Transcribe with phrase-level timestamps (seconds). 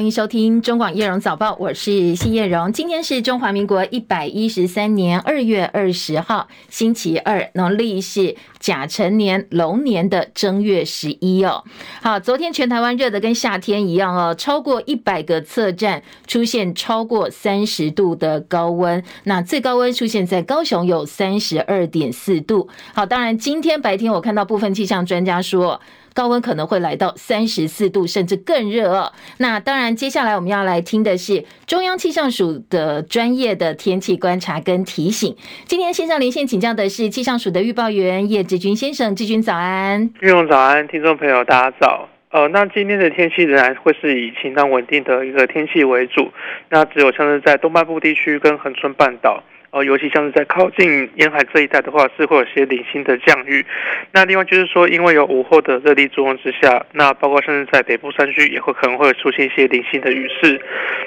[0.00, 2.72] 欢迎收听中广叶荣早报，我是谢叶荣。
[2.72, 11.62] 今天是中华民国一百一十三年二月二十号，星期二，农历是甲辰年龙年的正月十一哦。
[12.00, 22.70] 好，昨天全台湾热得跟夏天一样哦，超过一百个测站出现超过三十度的高温，那最高温出现在高雄有三十二点四度。
[22.94, 25.78] 好，当然今天白天我看到部分气象专家说。
[26.14, 29.12] 高温可能会来到三十四度，甚至更热哦。
[29.38, 35.36] 那当然，接下来我们要来听的是中央气象署的专业的天气观察跟提醒。
[35.66, 40.10] 今天线上连线请教的是气象署的预报员叶志军先生，志军早安。
[40.20, 42.08] 玉荣早安，听众朋友大家早。
[42.30, 46.30] 呃，那今天的天气仍然会是以晴朗稳定的一个天气为主。
[46.68, 49.42] 那只有像是在东半部地区跟恒春半岛。
[49.72, 53.64] 哦，尤其像是在靠近沿海这一带的话，是会有些零星的降雨。
[54.12, 60.60] 那另外就是说，因为有午后的热力作用之下，那包括甚至在北部山区也会可能会出现一些零星的雨势。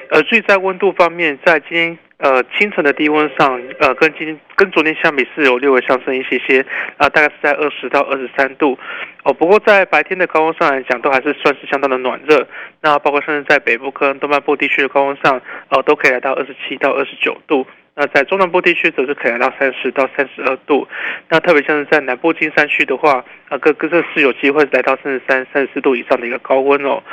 [0.09, 8.80] 呃，至于在温度方面，在今天呃清晨的低温上，呃跟今天跟昨天相比是有略微上升一些些，啊、大概是在二十到二十三度。
[9.23, 12.48] 哦，不过在白天的高温上来讲，都还是算是相当的暖热。
[12.81, 17.67] 那包括甚至在北部跟东半部地区的高温上，呃都可以来到二十七到二十九度。
[17.95, 20.88] 那在中南部地区则是可以来到三十到三十二度，
[21.30, 27.03] 那特别像是在南部金山区的话，啊，各各个是有机会来到三十三、三十四度以上的一个高温哦。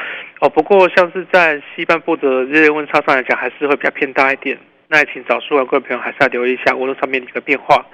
[0.40, 4.56] 哦，不过像是在西半部的日夜温差上来讲，还是会比较偏大一点。
[4.92, 7.86] 那也请早出晚各位朋友还是要留意一下温度上面的一个变化。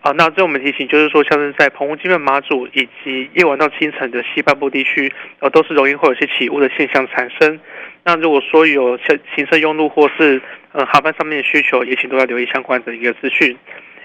[0.00, 7.60] 啊，那这我们提醒就是说，像是在澎湖、金门、马祖以及夜晚到清晨的西半部地区，呃，都是容易会有些起雾的现象产生。
[8.02, 10.42] 那如果说有行行车用路或是
[10.72, 13.56] 呃航班上面的需求，也请都要留意相关的一个资讯。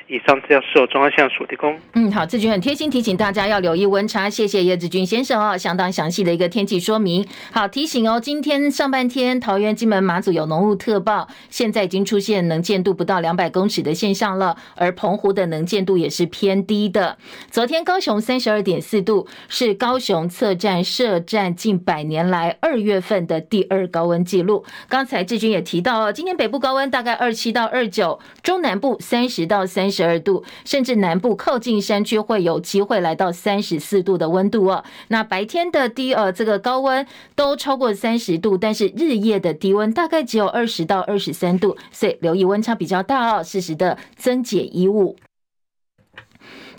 [0.08, 1.75] 以上资料是由中央气象署提供。
[1.94, 7.25] 嗯，好，志军很贴心提醒大家要留意温差，谢谢叶志军先生哦，相当详细的一个天气说明。
[7.52, 17.18] 好，提醒哦，今天上半天桃园、金门、马祖有浓雾特报，现在已经出现能见度不到两百公尺的现象了，而澎湖的能见度也是偏低的。
[17.50, 24.63] 昨天高雄三十二点四度，是高雄测站设站近百年来二月份的第二高温记录。
[24.88, 30.06] 刚才志军也提到哦，今天北部高温大概二七到二九，中南部三十到三十。
[30.06, 34.83] 二度，甚至南部靠近山区会有机会来到三十四度的温度哦。
[35.07, 45.16] 那白天的低呃这个高温都超过三十度，但是日夜的低温大概只有二十到二十三度，所以留意温差比较大哦，适时的增减衣物。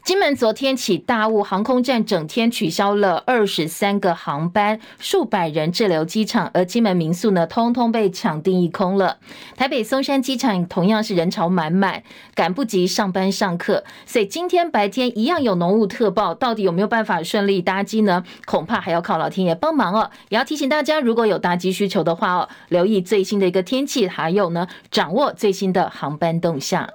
[0.06, 9.18] 金门昨天起大雾，航空站整天取消了二十三个航班，数百人滞留机场，而金门民宿呢，通通被抢订一空了。
[9.56, 12.04] 台北松山机场同样是人潮满满，
[12.36, 18.22] 赶不及上班上课，所以今天白天一样有浓雾特报，到底有没有办法顺利搭机呢？
[18.44, 20.12] 恐怕还要靠老天爷帮忙哦。
[20.28, 26.90] 也要提醒大家，如果有搭机需求的话哦，留意最新的一个天气，还有呢，掌握最新的航班动向。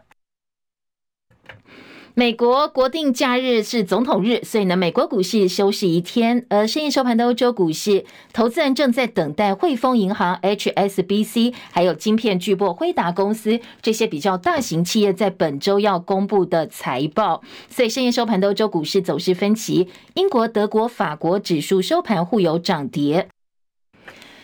[2.14, 6.46] 美国国定假日是总统日，所以呢，美国股市休息一天。
[6.50, 17.42] 而深夜收盘的欧洲股市，投资人正在等待汇丰银行、HSBC，还有晶片巨擘辉达公司这些比较大型企业在本周要公布的财报。
[17.70, 23.30] 所以深夜收盘的欧洲股市走势分歧，英国、德国、法国指数收盘互有涨跌。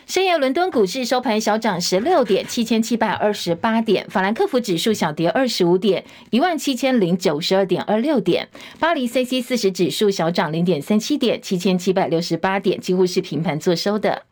[0.08, 8.46] 深夜，伦敦股市收盘小涨十六点，七千七百二十八点；法兰克福指数小跌二十五点，一万七千零九十二点二六点；
[8.80, 14.22] 巴黎 CAC 四十指数小涨零点三七点，七千七百六十八点，几乎是平盘作收的。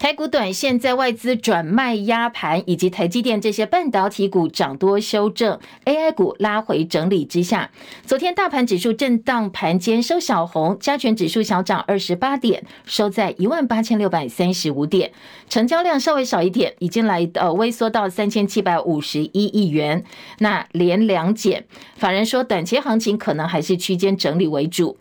[0.00, 7.70] 台股短线在外资转卖压盘，以及台积电这些半导体股涨多修正，AI 股拉回整理之下，
[8.06, 15.12] 昨天大盘指数震荡盘间收小红，加权指数小涨二十八点，收在一万八千六百三十五点，
[15.50, 20.02] 成交量稍微少一点，已经来呃微缩到三千七百五十一亿元，
[20.38, 24.96] 那连两减，法人说短期行情可能还是区间整理为主。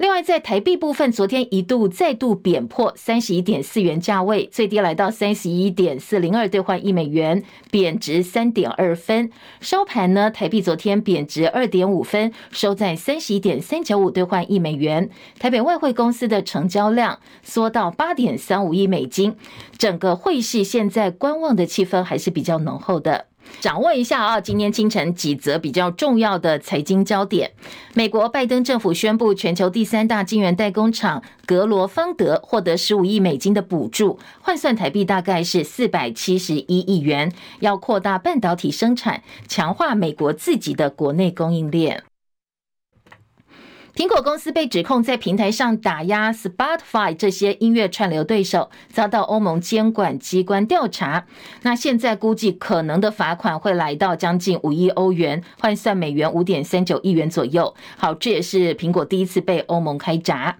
[0.00, 9.30] 另外，在台币部分，昨天一度再度贬破三十一点四元价位，最低来到三十一点四零二兑换一美元，贬值三点二分。
[9.60, 15.10] 收盘呢，台币昨天贬值二点五分，收在三十一点三九五兑换一美元。
[15.38, 19.36] 台北外汇公司的成交量缩到八点三五亿美金，
[19.76, 23.26] 整个汇市现在观望的气氛还是比较浓厚的。
[23.60, 27.50] 掌握一下啊，今天清晨几则比较重要的财经焦点。
[27.94, 42.02] 美国拜登政府宣布，全球第三大晶圆代工厂格罗方德获得十五亿美金的补助，换算台币大概是四百七十一亿元，要扩大半导体生产，强化美国自己的国内供应链。
[43.94, 51.26] 苹果公司被指控在平台上打压 Spotify 这些音乐串流对手，遭到欧盟监管机关调查。
[51.62, 57.74] 那现在估计可能的罚款会来到将近五亿欧元，换算美元五点三九亿元左右。
[57.96, 60.56] 好，这也是苹果第一次被欧盟开闸。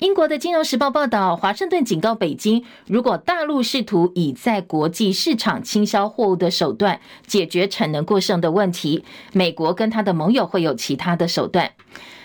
[0.00, 11.70] 英国的《金融时报》报道，华盛顿警告北京，如果大陆试图以在国际市场倾销货物的手段解决产能过剩的问题，美国跟他的盟友会有其他的手段。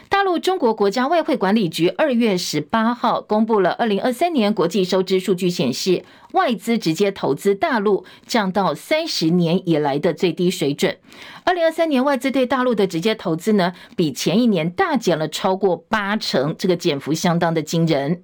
[0.10, 10.98] 大陆中国国家外汇管理局二月十八号公布了二零二三年国际收支数据，显示外资直接投资大陆降到三十年以来的最低水准。
[11.44, 18.24] 二零二三年外资对大陆的直接投资呢，比前一年大减了超过八成，这个减幅相当的惊人。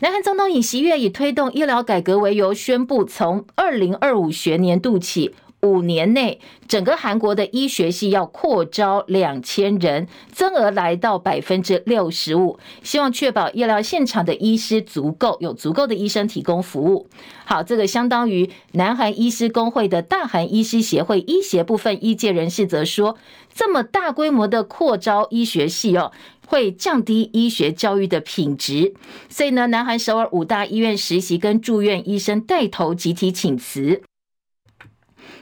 [0.00, 5.32] 南韩总统尹锡悦以推动医疗改革为由，宣布从二零二五学年度起。
[5.62, 17.08] 五年内，整个韩国的医学系要扩招两千人，增额来到百分之六十五，希望确保医疗现场的医师足够，有足够的医生提供服务。
[17.44, 23.16] 好，这个相当于南韩医师工会的大韩医师协会医协部分医界人士则说，
[23.52, 26.12] 这么大规模的扩招医学系哦，
[26.46, 28.94] 会降低医学教育的品质。
[29.28, 34.02] 所以呢，南韩首尔五大医院实习跟住院医生带头集体请辞。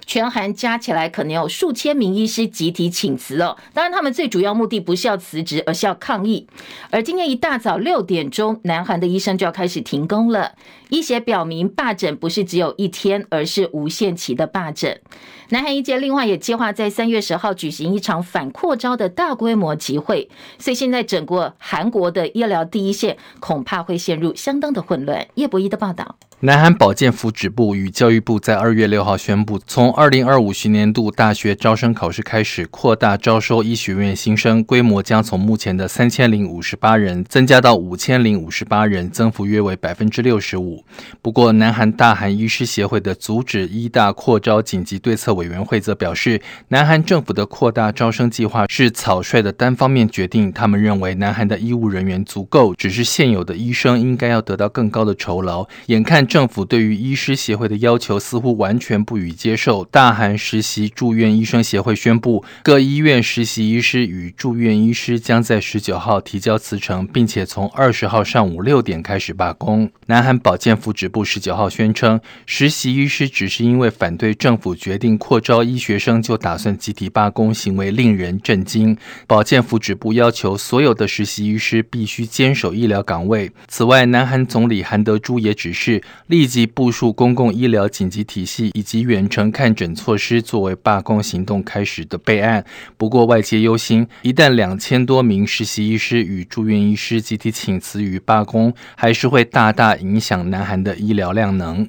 [0.06, 6.46] 全韩加起来可能有数千名医师集体请辞哦，当然他们最主要目的不是要辞职，而是要抗议。
[6.90, 10.52] 而今天一大早六点钟，南韩的医生就要开始停工了。
[10.88, 15.00] 医协表明，罢诊不是只有一天，而是无限期的罢诊。
[15.48, 25.26] 南韩医界另外也计划在三月十号举行一场反扩招的大规模集会，所以现在整个韩国的医疗第一线恐怕会陷入相当的混乱。
[25.34, 26.16] 叶博一的报道。
[26.40, 40.84] 南韩保健福祉部与教育部在二月六号宣布，从二零二五学年度大学招生考试开始，扩大招收医学院新生，规模将从目前的三千零五十八人增加到五千零五十八人，增幅约为百分之六十五。
[41.22, 50.52] 不过，南韩大韩医师协会的阻止医大扩招紧急对策委员会则表示，南韩政府的扩大招生计划是草率的单方面决定。
[50.52, 55.66] 他们认为，南韩的医务人员足够，只是现有的医生应该要得到更高的酬劳。
[55.86, 59.84] 眼看政府对于医师协会的要求似乎完全不予接受。
[59.84, 69.90] 大韩实习住院医生协会宣布，各医院实习医师与住院医师将在十九号提交辞呈，并且从二十号上午六点开始罢工。
[70.06, 78.96] 南韩保健福祉部十九号宣称，实习医师只是因为反对政府决定扩招医学生，就打算集体罢工，行为令人震惊。
[79.26, 83.50] 保健福祉部要求所有的实习医师必须坚守医疗岗位。
[83.68, 92.64] 此外，南韩总理韩德洙也指示立即部署公共医疗紧急体系以及远程看诊措施，作为罢工行动开始的备案。
[92.96, 101.88] 不过，外界忧心，一旦两千多名实习医师与住院医师集体请辞与罢工，还是会大大影响南韩的医疗量能。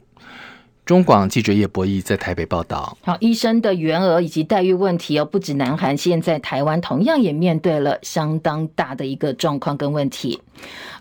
[0.88, 2.98] 中广记者叶博弈在台北报道。
[3.04, 10.40] 好，医生的员额以及待遇问题哦，不止南韩，现在台湾同样也面对了相当大的一个状况跟问题。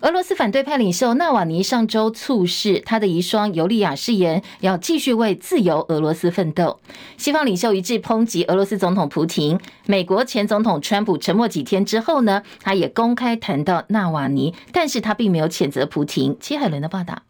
[0.01, 6.81] 俄罗斯反对派领袖纳瓦尼上周猝逝，他的遗孀尤利亚誓言要继续为自由俄罗斯奋斗。
[7.17, 9.57] 西方领袖一致抨击俄罗斯总统普京。
[9.87, 16.37] 美国前总统川普沉默几天之后呢，他也公开谈到纳瓦尼，但是他并没有谴责普京。
[16.41, 17.23] 齐海伦的报道。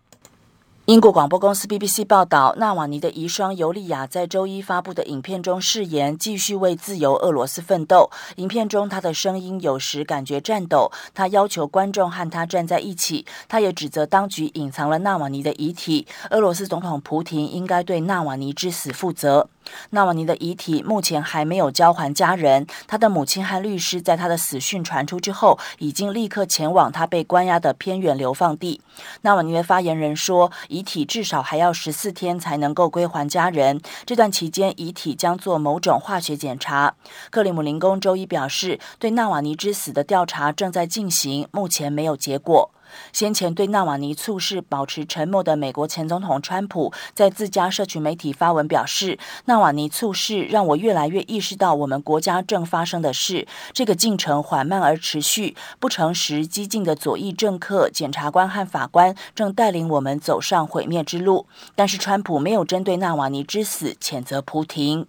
[0.86, 8.08] 英国广播公司 BBC 报道，纳瓦尼的遗孀尤利亚在周一发布的影片中誓言继续为自由俄罗斯奋斗。
[8.36, 10.92] 影片中，她的声音有时感觉颤抖。
[11.12, 13.26] 她要求观众和她站在一起。
[13.48, 16.06] 她也指责当局隐藏了纳瓦尼的遗体。
[16.30, 19.48] 俄罗斯总统普廷应该对纳瓦尼之死负责。
[19.90, 22.66] 纳瓦尼的遗体目前还没有交还家人。
[22.86, 28.80] 他的母亲和律师在他的死讯传出之后，已经立刻前往他被关押的偏远流放地。
[29.22, 33.80] 纳瓦尼的发言人说，遗体至少还要十四天才能够归还家人。
[34.04, 36.94] 这段期间，遗体将做某种化学检查。
[37.30, 42.70] 克里姆林宫周一表示，对纳瓦尼之死的调查正在进行，目前没有结果。
[43.12, 53.46] 先前对纳瓦尼猝逝保持沉默的美国前总统川普，在自家社群媒体发文表示：“纳瓦尼猝逝让我越来越意识到我们国家正发生的事。
[53.72, 65.06] 这个进程缓慢而持续，不诚实、激进的左翼政客、检察官和法官正带领我们走上毁灭之路。”但是川普没有针对纳瓦尼之死谴责普亭。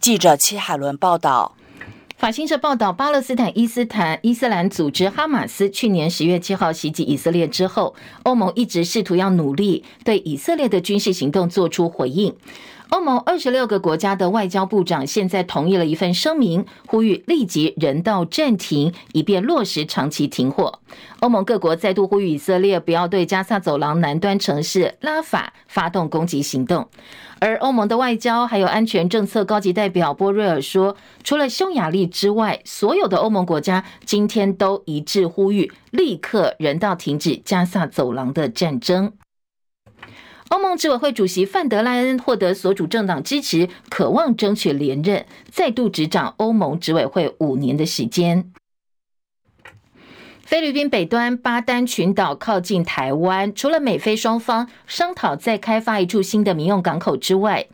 [0.00, 1.54] 记者戚海伦报道。
[2.22, 12.32] 法新社报道，巴勒斯坦伊斯坦伊斯兰组织哈马斯去年十月七号袭击以色列之后，欧盟一直试图要努力对以色列的军事行动做出回应。
[12.92, 20.78] 欧盟二十六个国家的外交部长现在同意了一份声明，呼吁立即人道暂停，以便落实长期停火。
[21.20, 26.86] 欧盟各国再度呼吁以色列不要对加萨走廊南端城市拉法发动攻击行动。
[27.40, 30.94] 而欧盟的外交还有安全政策高级代表波瑞尔说，
[31.24, 39.14] 除了匈牙利之外，所有的欧盟国家今天都一致呼吁立刻人道停止加萨走廊的战争。
[40.52, 48.52] 欧盟执委会主席范德莱恩获得所主政党支持，渴望争取连任，再度执掌欧盟执委会五年的时间。
[50.42, 57.66] 菲律宾北端巴丹群岛靠近台湾，除了美菲双方商讨再开发一处新的民用港口之外，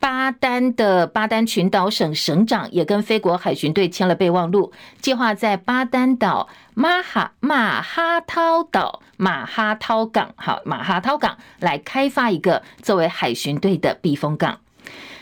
[0.00, 14.60] 巴丹的巴丹群岛省省长也跟菲国海巡队签了备忘录，计划在巴丹岛马哈马哈涛岛马哈涛港，好马哈涛港来开发一个作为海巡队的避风港。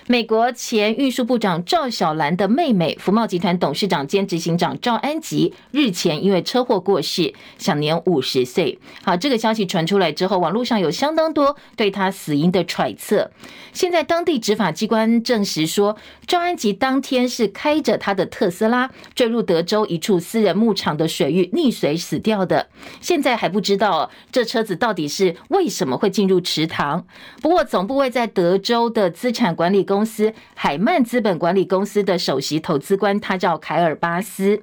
[0.08, 8.78] 美国前运输部长赵小兰的妹妹，福茂集团董事长兼执行长赵安吉日前因为车祸过世，享年五十岁。
[9.02, 13.32] 好，这个消息传出来之后，网络上有相当多对他死因的揣测。
[13.72, 22.68] 现在当地执法机关证实说，赵安吉当天是开着他的特斯拉坠入德州一处私人牧场的水域溺水死掉的。
[23.00, 27.04] 现在还不知道这车子到底是为什么会进入池塘。
[27.42, 34.60] 不过，总部位在德州的资产管理公公司海曼资本管理公司的首席投资官，他叫凯尔巴斯。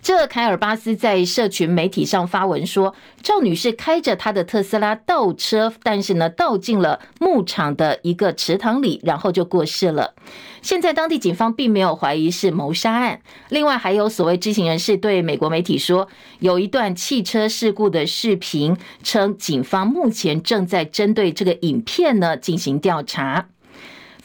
[0.00, 10.14] 这凯尔巴斯在社群媒体上发文说，赵女士开着她的特斯拉倒车，但是呢，倒进了牧场的一个池塘里，然后就过世了。
[10.62, 13.20] 现在当地警方并没有怀疑是谋杀案。
[13.48, 23.48] 另外，还有所谓知情人士对美国媒体说，有一段汽车事故的视频，称警方目前正在针对这个影片呢进行调查。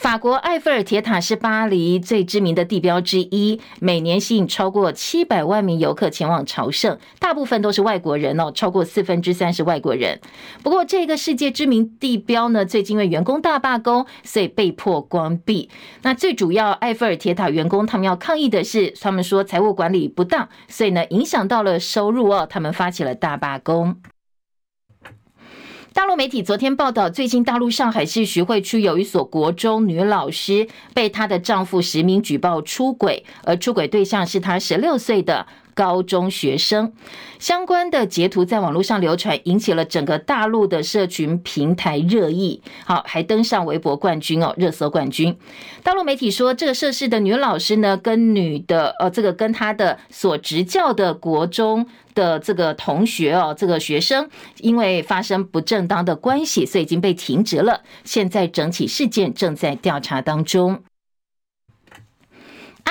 [0.02, 10.20] 法国埃菲尔铁塔是巴黎最知名的地标之一，每年吸引超过七百万名游客前往朝圣，大部分都是外国人哦，超过四分之三是外国人。
[10.64, 15.70] 不过，这个世界知名地标呢，最近因为员工大罢工，所以被迫关闭。
[16.02, 23.98] 那最主要，埃菲尔铁塔员工他们要抗议的是，他们说财务管理不当，所以呢，影响到了收入哦，他们发起了大罢工。
[25.94, 36.94] 大陆媒体昨天报道，最近大陆上海市徐汇区有一所国中女老师被她的丈夫实名举报出轨，而出轨对象是她十六岁的高中学生，
[37.40, 42.62] 相关的截图在网络上流传，引起了整个大陆的社群平台热议。
[42.86, 45.38] 好，还登上微博冠军哦，热搜冠军。
[45.84, 57.82] 大陆媒体说，这个涉事的女老师呢，跟女的呃，这个跟她的所执教的国中的这个同学哦，这个学生因为发生不正当的关系，所以已经被停职了。
[58.04, 60.84] 现在整起事件正在调查当中。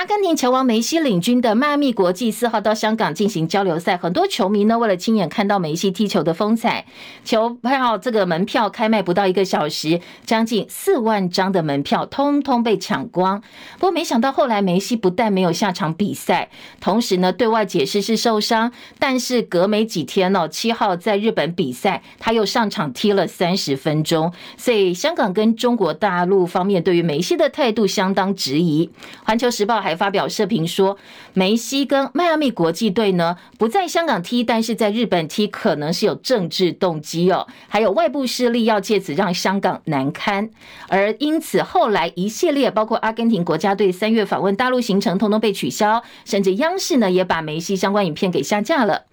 [0.01, 6.87] 阿根廷球王梅西领军的迈阿密国际四号到香港进行交流赛，很多球迷呢为了亲眼看到梅西踢球的风采，
[7.23, 13.39] 球票这个门票开卖不到一个小时，将近四万张的门票通通被抢光。
[13.75, 28.89] 不过没想到后来梅西不但没有下场比赛，同时呢对外解释是受伤，但是隔没几天哦，七号在日本比赛他又上场踢了三十分钟，所以香港跟中国大陆方面对于梅西的态度相当质疑。
[29.23, 30.97] 环球时报还发表社评说，
[31.33, 40.49] 梅西跟迈阿密国际队呢不在香港踢，但是在日本踢，可能是有政治动机哦，还有外部势力要借此让香港难堪，
[40.87, 49.03] 而因此后来一系列包括阿根廷国家队三月访问大陆行程，通通被取消，甚至央视呢也把梅西相关影片给下架了。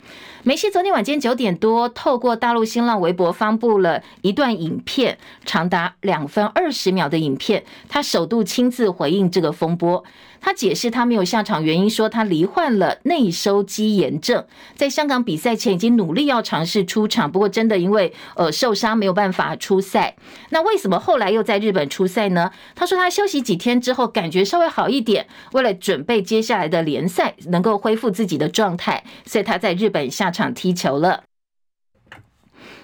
[0.44, 10.04] 梅西昨天晚间九点多，透过大陆新浪微博发布了一段影片，长达两分二十秒的影片，他首度亲自回应这个风波。
[10.40, 20.16] 他解释他没有下场原因，说他罹患了内收肌炎症，在香港比赛前已经努力要尝试出场，不过真的因为呃受伤没有办法出赛。
[20.50, 22.52] 那为什么后来又在日本出赛呢？
[22.75, 30.28] 他说他休息几天之后感觉稍微好一点，为了准备接下来的联赛，能够恢复自己的状态，所以他在日本下。
[30.30, 31.27] 场踢球了。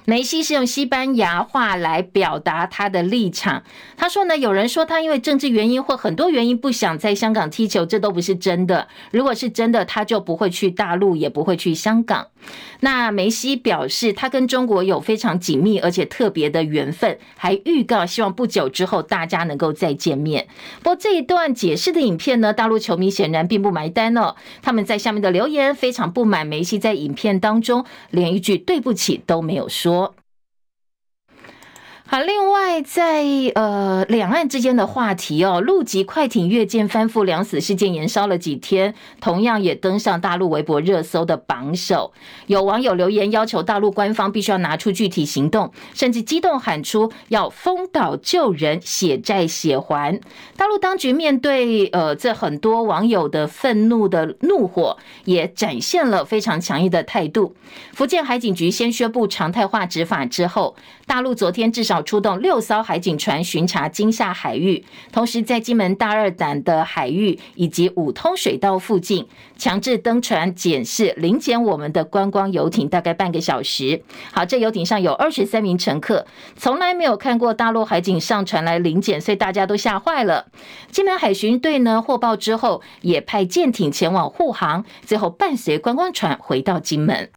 [0.07, 3.63] 梅西是用西班牙话来表达他的立场。
[3.97, 8.89] 他说呢，有人说他因为政治原因或很多原因不想在香港踢球，这都不是真的。
[9.11, 12.27] 如果是真的，他就不会去大陆，也不会去香港。
[12.81, 20.47] 那梅西表示，他跟中国有非常紧密而且特别的缘分，还预告希望不久之后大家能够再见面。
[20.83, 24.35] 不过这一段解释的影片呢，大陆球迷显然并不买单哦。
[24.61, 29.94] 他们在下面的留言非常不满，梅西在影片当中连一句对不起都没有说。
[29.95, 30.24] 多。
[32.15, 33.25] 好，另外在
[33.57, 42.13] 呃两岸之间的话题哦，陆籍快艇越舰翻覆两死事件延烧了几天，同样也登上大陆微博热搜的榜首。
[42.47, 50.21] 有网友留言要求大陆官方必须要拿出具体行动，甚至激动喊出要封岛救人，血债血还。
[50.57, 57.57] 大陆当局面对呃这很多网友的愤怒的怒火，也展现了非常强硬的态度。
[57.93, 62.05] 福建海警局先宣布常态化执法之后，大陆昨天至少。
[62.05, 74.03] 出动六艘海警船巡查金厦海域，同时在金门大二胆的海域以及五通水道附近强制登船检视临检我们的观光游艇，大概半个小时。
[74.33, 80.47] 好，这游艇上有二十三名乘客，从来没有看过大陆海警上船来临检，所以大家都吓坏了。
[80.91, 87.31] 金门海巡队呢获报之后，也派舰艇前往护航，最后伴随观光船回到金门。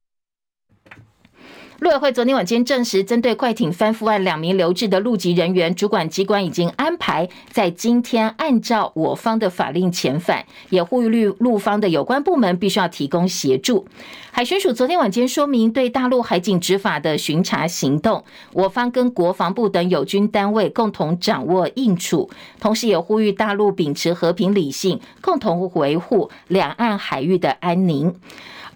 [1.80, 13.88] 陆委会昨天晚间证实，针对快艇翻覆案两名留置的陆籍人员，主管机关已经安排在今天按照我方的法令遣返，也呼吁陆陆方的有关部门必须要提供协助。
[14.32, 22.28] 海巡署昨天晚间说明，对大陆海警执法的巡查行动，我方跟国防部等友军单位共同掌握应处，
[22.60, 28.16] 同时也呼吁大陆秉持和平理性，共同维护两岸海域的安宁。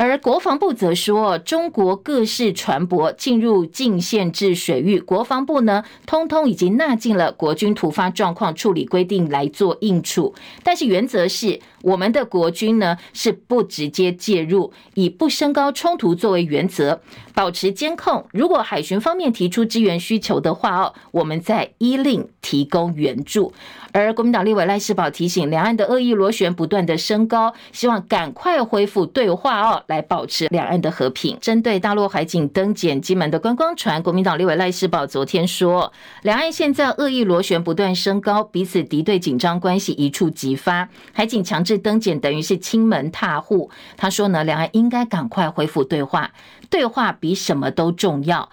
[0.03, 11.59] 而国防部则说，中国各式船舶进入禁限制水域，国防部呢，通通已经纳进了国军突发状况处理规定来做应处，但是原则是。
[11.83, 17.01] 我们的国军呢，是不直接介入，以不升高冲突作为原则，
[17.33, 18.23] 保持监控。
[18.31, 23.51] 如果海巡方面提出支援需求的话哦，我们在依令提供援助。
[23.91, 31.37] 而国民党立委赖士葆提醒，两岸的恶意螺旋不断的升高，希望赶快恢复对话哦，来保持两岸的和平。
[31.41, 41.81] 针对大陆海警登检金门的观光船，国民党立委赖士葆昨天说，两岸现在恶意螺旋不断升高，彼此敌对紧张关系一触即发，海警强制。
[41.81, 46.31] 登检等于是亲门踏户，他说呢，两岸应该赶快恢复对话，
[46.69, 48.49] 对话比什么都重要，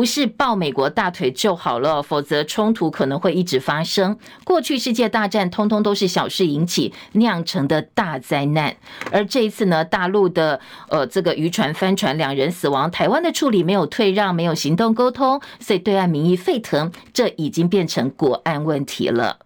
[0.00, 4.16] 不是抱美国大腿就好了，否则冲突可能会一直发生。
[4.44, 8.74] 过去世界大战通通都是小事引起酿成的大灾难，
[9.12, 10.58] 而这一次呢，大陆的
[10.88, 19.40] 呃这个渔船翻船，两人死亡，台湾的处理没有退让，没有行动沟通，所以对岸民意沸腾，这已经变成国安问题了。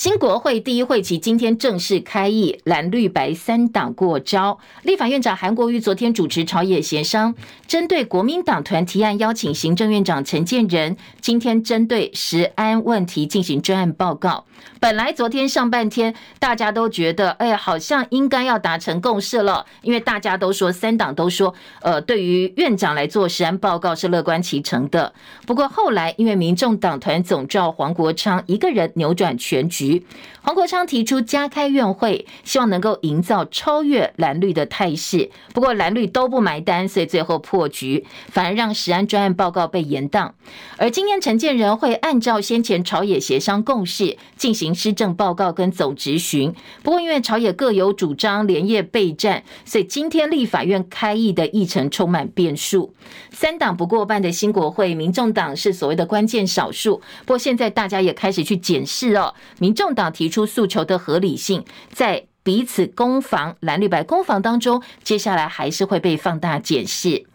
[0.00, 4.58] 新国会第一会期今天正式开议，蓝绿白三党过招。
[4.82, 7.34] 立法院长韩国瑜昨天主持朝野协商，
[7.66, 10.96] 针对国民党团提案，邀请行政院长陈建仁
[11.30, 14.46] 今天针对食安问题进行专案报告。
[14.80, 25.14] 本来昨天上半天大家都觉得，哎，好像应该要达成共识了，因为大家都说三党都说，呃，对于院长来做食安报告是乐观其成的。
[25.46, 30.04] 不过后来因为民众党团总召黄国昌一个人扭转全局。
[30.42, 35.30] 黄国昌提出加开院会，希望能够营造超越蓝绿的态势。
[35.54, 40.32] 不过蓝绿都不买单，所以最后破局，反而让食安专案报告被延宕。
[40.78, 46.54] 而今天陈建仁会按照先前朝野协商共识进行施政报告跟总质询。
[46.82, 52.94] 不过因为朝野各有主张，连夜备战，所以今天立法院开议的议程充满变数。
[53.30, 56.96] 三党不过半的新国会，民众党是所谓的关键少数。
[57.20, 67.26] 不过现在大家也开始去检视哦，民众党提出诉求的合理性，在彼此攻防蓝绿白攻防当中，接下来还是会被放大检视。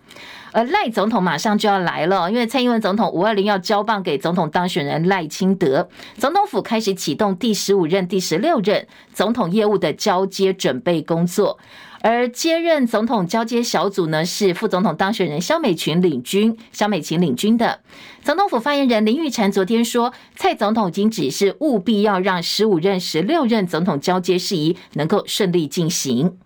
[0.55, 11.59] 而赖总统马上就要来了，因为蔡英文总统五二零要交棒给总统当选人赖清德，总统府开始启动第十五任、第十六任总统业务的交接准备工作。
[11.99, 17.81] 而接任总统交接小组呢，是副总统当选人萧美琴领军，萧美琴领军的
[18.23, 26.37] 总统府发言人林玉婵昨天说，蔡总统已经指示务必要让十五任、十六任总统交接事宜能够顺利进行。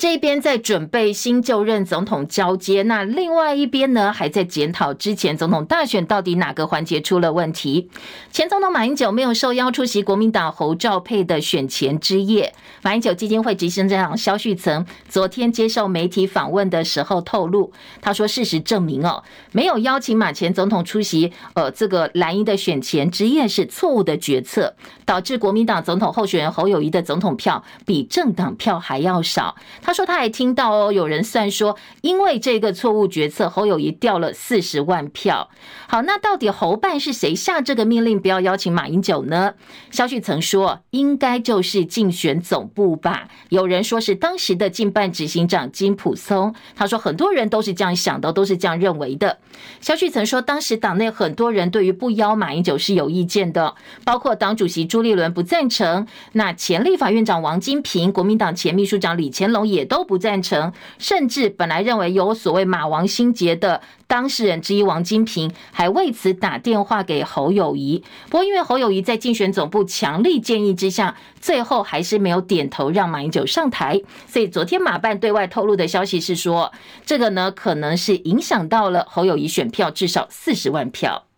[0.00, 7.90] 这边在准备新就任总统交接，那另外一边呢，还在检讨之前总统大选到底哪个环节出了问题。
[8.32, 12.54] 前总统马英九没有受邀出席国民党侯兆佩的选前之夜。
[12.80, 29.54] 马英九基金会执行长萧旭岑昨天接受媒体访问的时候透露，他说事实证明哦，没有邀请马前总统出席呃这个蓝营的选前之夜是错误的决策，导致国民党总统候选人侯友宜的总统票比政党票还要少。
[29.82, 35.50] 他他说他还听到哦，有人算说，因为这个错误决策，侯友谊掉了四十万票。
[35.88, 39.54] 好，那到底侯办是谁下这个命令不要邀请马英九呢？
[39.90, 43.26] 消息曾说，应该就是竞选总部吧。
[43.48, 49.38] 有人说是当时的竞办执行长金溥聪，他说很多人都是这样想的，都是这样认为的。
[49.80, 53.74] 消息曾说，当时党内很多人对于不邀马英九是有意见的，
[54.04, 68.04] 包括党主席朱立伦不赞成，那前立法院长王金平、国民党前秘书长李干龙也也都不赞成，甚至本来认为有所谓“马王心结”的当事人之一王金平，还为此打电话给侯友谊。
[68.28, 74.00] 不过，因为侯友谊在竞选总部强力建议之下，最后还是没有点头让马英九上台。
[74.26, 76.70] 所以，昨天马办对外透露的消息是说，
[77.06, 81.29] 这个呢可能是影响到了侯友宜选票，至少四十万票。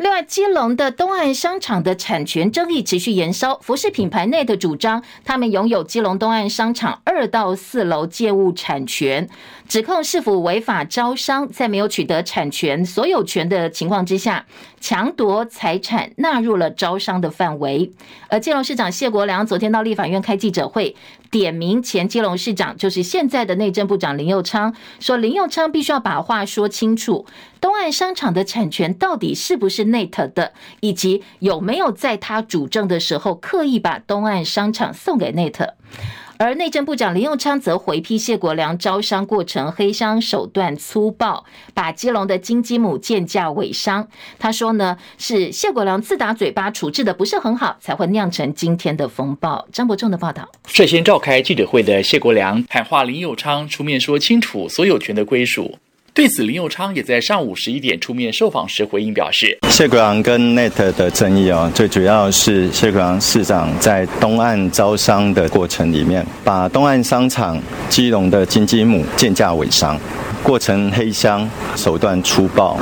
[0.00, 3.58] 另外，基隆的东岸商场的产权争议持续延烧。
[3.58, 9.28] 服饰品牌内的主张，他们拥有基隆东岸商场二到四楼建物产权，
[9.68, 14.46] 指控是否违法招商，在没有取得产权所有权的情况之下，
[14.80, 17.92] 强夺财产纳入了招商的范围。
[18.30, 20.96] 而基隆市长谢国梁昨天到立法院开记者会，
[21.30, 27.26] 点名前基隆市长，就是现在的内政部长林佑昌，说林佑昌必须要把话说清楚，
[27.60, 35.70] 东岸商场的产权到底是不是 NET 的，以及有没有在他主政的时候刻意把东岸商场送给 NET。
[36.38, 44.08] 而内政部长林右昌则回批谢国良招商过程黑商手段粗暴，把基隆的金鸡母贱价伪商。
[44.38, 49.68] 他说呢，是谢国良自打嘴巴处置的不是很好，才会酿成今天的风暴。
[49.70, 50.48] 张伯仲的报道。
[50.66, 55.76] 率先召开记者会的谢国良喊话林右昌出面说清楚所有权的归属。
[56.12, 69.98] 对此，林佑昌也在上午十一点出面受访时回应表示：“谢国梁跟 NET 的争议哦，最主要是谢国梁市长在东岸招商的过程里面，把东岸商场基隆的金鸡母贱价尾商，
[70.42, 72.78] 过程黑箱，手段粗暴。”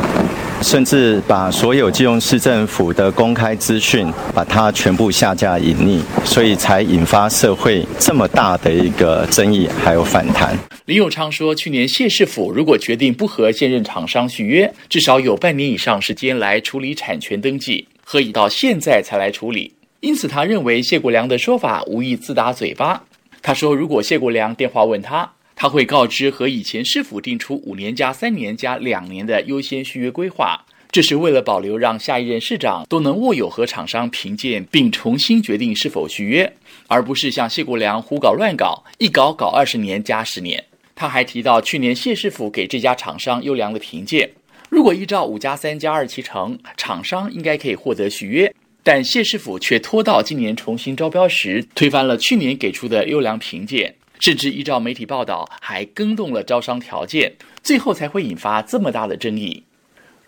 [0.61, 10.57] 甚至把所有基隆市政府的公开资讯，把它全部下架隐匿，所以才引发社会这么大的一个争议，还有反弹。
[10.87, 19.73] 林永昌说，去年谢市府如果决定不和现任厂商续约，至少有半年以上时间来处理产权登记，何以到现在才来处理？
[20.01, 23.03] 因此，他认为谢国梁的说法无意自打嘴巴。
[23.41, 25.31] 他说，如果谢国梁电话问他。
[25.61, 36.53] 他会告知和以前市府定出五年加三年加两年的优先续约规划，这是为了保留让下一任市长都能握有和厂商评鉴并重新决定是否续约，
[36.87, 40.65] 而不是像谢国梁胡搞乱搞，一搞搞二十年加十年。
[40.95, 44.31] 他还提到，去年谢市府给这家厂商优良的评鉴，
[44.69, 53.93] 如果依照五加三加二期成，厂商应该可以获得续约，但谢市府却拖到今年重新招标时，推翻了去年给出的优良评鉴。
[54.21, 59.65] 甚至依照媒体报道，还更动了招商条件，最后才会引发这么大的争议。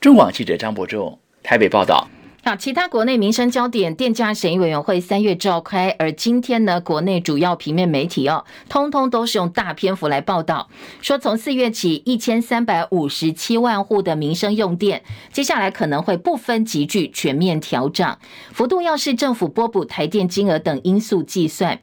[0.01, 2.09] 中广记者张博仲台北报道。
[2.43, 10.71] 好，其他国内民生焦点，电价审议委员会三月召开，而今天呢，国内主要平面媒体哦，通通都是用大篇幅来报道，
[11.03, 18.19] 说从四月起，一千三百五十七万户的民生用电，接下来可能会不分级距全面调涨，
[18.55, 21.79] 幅度要是政府拨补台电金额等因素计算。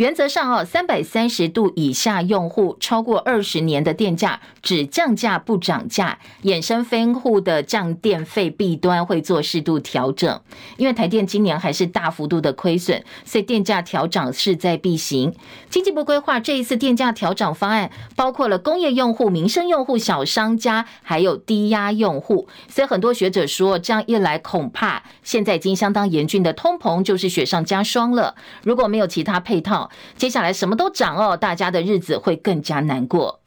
[0.00, 10.40] 原则上哦，三百三十度以下用户超过二十年的电价只降价不涨价，衍生分户的降电费弊端会做适度调整。
[10.78, 15.34] 因为台电今年还是大幅度的亏损，所以电价调涨势在必行。
[15.68, 22.48] 经济部规划这一次电价调整方案，包括了工业用户、民生用户、小商家，还有低压用户。
[22.70, 28.34] 所以很多学者说，这样一来，恐怕现在已经相当严峻的通膨就是雪上加霜了。
[28.62, 33.40] 如果没有其他配套，接下来什么都涨哦，大家的日子会更加难过。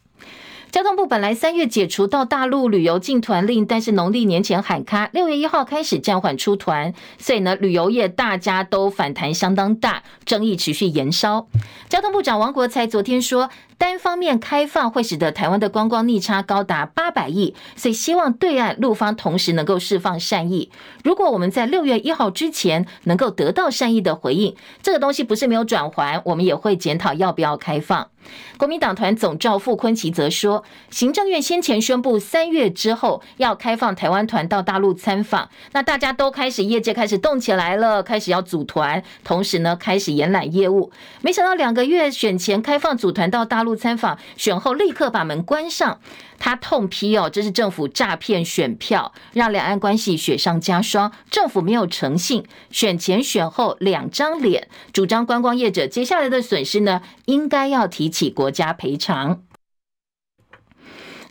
[0.72, 11.46] 交通部本来三月解除到大陆旅游禁团令，但是农历年前喊卡，六月一号开始暂缓出团，所以呢，旅游业大家都反弹相当大，争议持续延烧。
[11.90, 20.72] 交通部长王国才昨天说，单方面开放会使得台湾的观光逆差高达八百亿，所以希望对岸陆方同时能够释放善意。
[21.04, 28.10] 如果我们在六月一号之前能够得到善意的回应，这个东西不是没有转圜，我们也会检讨要不要开放。
[28.58, 40.90] 国民党团总召傅昆萁则说，行政院先前宣布三月之后要开放台湾团到大陆参访，那大家都开始业界开始动起来了，开始要组团，同时呢开始延揽业务。
[41.22, 46.00] 没想到两个月选前开放组团到大陆参访，选后立刻把门关上。
[46.38, 51.12] 他痛批哦，这是政府诈骗选票，让两岸关系雪上加霜。
[51.32, 59.44] 政府没有诚信，选前选后两张脸，主张观光业者接下来的损失呢，应该要提起国家赔偿。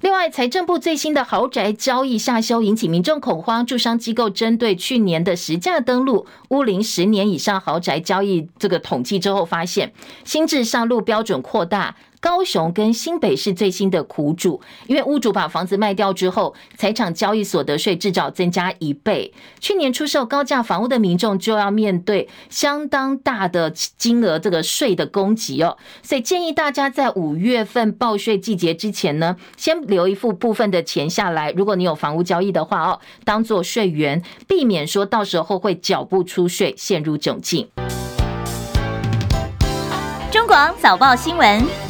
[0.01, 3.65] 另外，财政部最新的豪宅交易下修，引起民众恐慌。
[3.65, 9.93] 住商机构针对去年的实价登录屋龄十年以上豪宅交易这个统计之后，发现
[10.25, 11.95] 新制上路标准扩大。
[12.23, 19.35] 高雄跟新北市最新的苦主，因为屋主把房子卖掉之后，财产交易所得税至少增加一倍。
[19.59, 31.51] 去年出售高价房屋的民众就要面对相当大的金额这个税的攻击哦，所以建议大家在五月份报税季节之前呢，先留一副部分的钱下来。
[31.51, 37.69] 如果你有房屋交易的话哦，当做税源，避免说到时候会缴不出税，陷入窘境。
[40.31, 41.82] 中广早报新闻。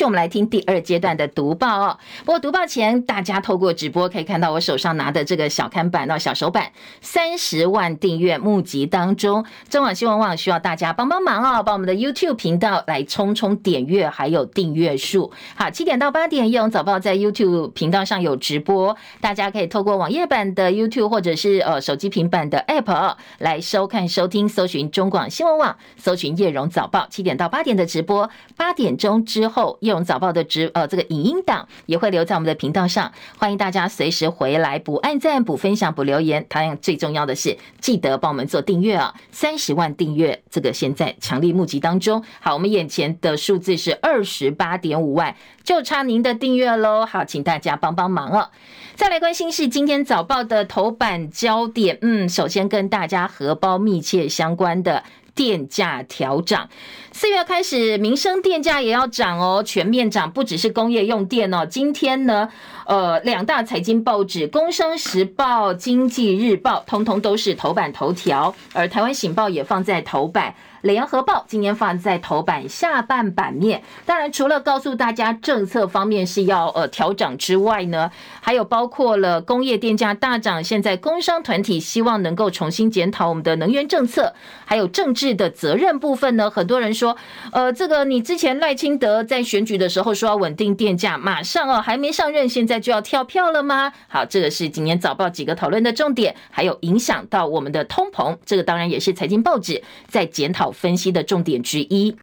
[0.00, 1.98] 续，我们来听第二阶段的读报哦。
[2.24, 15.30] 不过读报前，大家透过直播可以看到我手上拿的这个小看板哦，小手板，三十万订阅募集当中，中广新闻网需要大家帮帮忙哦，帮我们的 YouTube 频道来冲冲点阅还有订阅数。
[15.54, 29.78] 好，七点到八点，叶荣早报在 YouTube 频道上有直播，大家可以透过网页版的 YouTube 或者是呃手机平板的 App，来收看收听，搜寻中广新闻网，搜寻叶荣早报，七点到八点的直播，八点钟之后。
[29.90, 36.46] 叶荣早报的直呃这个影音档也会留在我们的频道上，欢迎大家随时回来补按赞、补分享、补留言。
[36.48, 39.12] 当然最重要的是记得帮我们做订阅啊！
[39.32, 42.22] 三十万订阅，这个现在强力募集当中。
[42.38, 47.04] 好，我们眼前的数字是二十八点五万，就差您的订阅喽。
[47.04, 48.50] 好，请大家帮帮忙哦。
[48.94, 55.02] 再来关心是今天早报的头版焦点，嗯，首先跟大家荷包密切相关的。
[55.40, 56.68] 电价调涨，
[57.12, 61.64] 四月开始，民生电价也要涨哦，全面涨，不只是工业用电哦。
[61.64, 62.46] 今天呢，
[62.84, 70.54] 呃，两大财经报纸《工商时报》《经济日报》通通都是头版头条，而《台湾醒报》也放在头版。
[70.82, 86.50] 联合报今年放在头版下半版面，当然除了告诉大家政策方面是要呃调整之外呢，还有包括了工业电价大涨，现在工商团体希望能够重新检讨我们的能源政策，还有政治的责任部分呢。
[86.50, 87.16] 很多人说，
[87.52, 93.92] 呃，这个你之前赖清德在选举的时候说要稳定电价，马上哦还没上任，现在就要跳票了吗？
[94.08, 100.69] 好，这个是今年早报几个讨论的重点，还有影响到我们的通膨，这个当然也是财经报纸在检讨。
[100.72, 102.16] 分析的重点之一。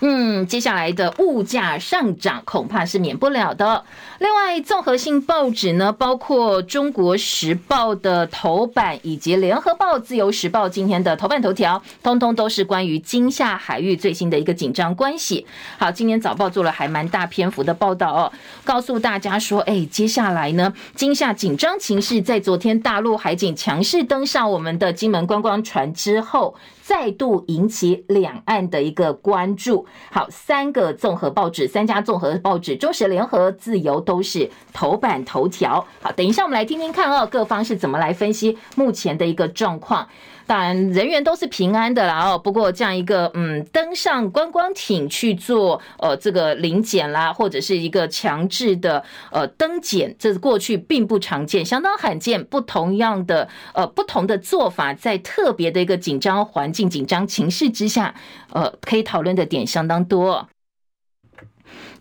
[0.00, 3.84] 嗯，接下来的物价上涨恐怕是免不了的。
[4.18, 15.46] 另外，综合性报纸呢，包括《中国时报》的头版以及《联合报》、《自由时报》今天的头版头条，通通都是关于金厦海域最新的一个紧张关系。
[15.78, 18.32] 好，今天早报做了还蛮大篇幅的报道哦，
[18.64, 26.54] 告诉大家说，哎，接下来呢，金厦紧张情势在昨天大陆海警强势登上我们的金门观光船之后。
[26.86, 29.86] 再度引起两岸的一个关注。
[30.12, 35.84] 好，三个综合报纸，三家综合报纸，中时、联合、自由都是头版头条。
[36.00, 40.06] 好，等一下我们来听听看哦，各方是怎么来分析目前的一个状况。
[40.46, 42.38] 当然，人员都是平安的啦哦。
[42.38, 52.44] 不过，这样一个嗯，登上观光艇去做呃这个临检啦，或者是一个强制的呃登检，这是过去并不常见，相当罕见。
[52.44, 58.14] 不同样的呃不同的做法，在特别的一个紧张环境、紧张情势之下，
[58.52, 60.48] 呃，可以讨论的点相当多。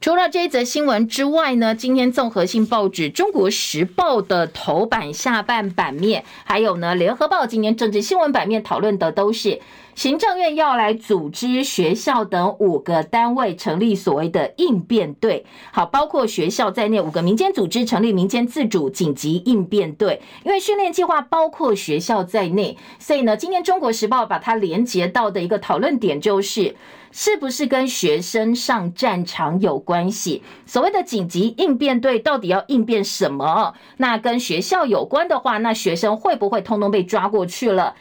[0.05, 9.59] 除了这一则新闻之外呢，今天综合性报纸《中国时报》的头版下半版面，还有呢《联合报》今天政治新闻版面讨论的都是
[9.95, 26.75] 行政院要来组织学校等五个单位成立所谓的应变队，好，包括学校在内五个民间组织成立民间自主紧急应变队，因为训练计划包括学校在内，所以呢，今天《中国时报》把它连接到的一个讨论点就是。
[27.17, 30.43] 是不是跟学生上战场场有关系。
[30.65, 33.73] 所谓的紧急应变队到底要应变什么？
[33.95, 37.95] 那跟学校有关的话，那学生会不会通通被抓过去了？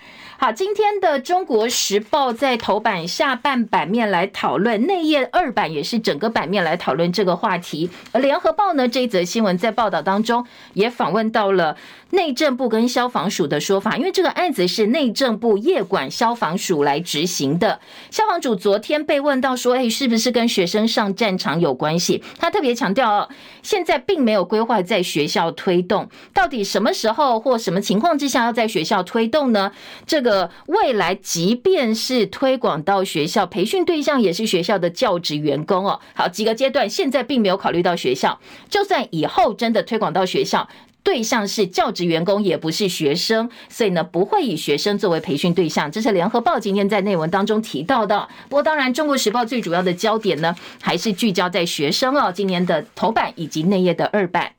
[0.45, 7.89] 好，今天的《中国时报》在头版下半版面来讨论，内页二版也是整个版面来讨论这个话题。
[8.13, 11.79] 而《联合报》呢，这一则新闻在报道当中也访问到了。
[12.15, 17.81] 内政部跟消防署的说法，因为这个案子是内政部业管消防署来执行的。
[18.11, 23.29] 消防署昨天被问到说：“哎，是不是跟学生上战场有关系？”他特别强调，
[23.63, 26.09] 现在并没有规划在学校推动。
[26.33, 29.73] 到底什么时候或什么情况之下要在学校推动呢？
[30.07, 36.01] 这个未来即便是推广到学校，培训对象也是学校的教职员工哦。
[36.15, 38.39] 好，几个阶段，现在并没有考虑到学校。
[38.71, 40.69] 就算以后真的推广到学校。
[41.05, 45.93] 对象是教职员工，也不是学生，所以呢，不会以学生作为培训对象。
[45.93, 48.27] 这是联合报今天在内文当中提到的。
[48.49, 52.33] 不过，当然，中国时报最主要的焦点呢，还是聚焦在学生哦。
[52.35, 54.53] 今年的头版以及内页的二版。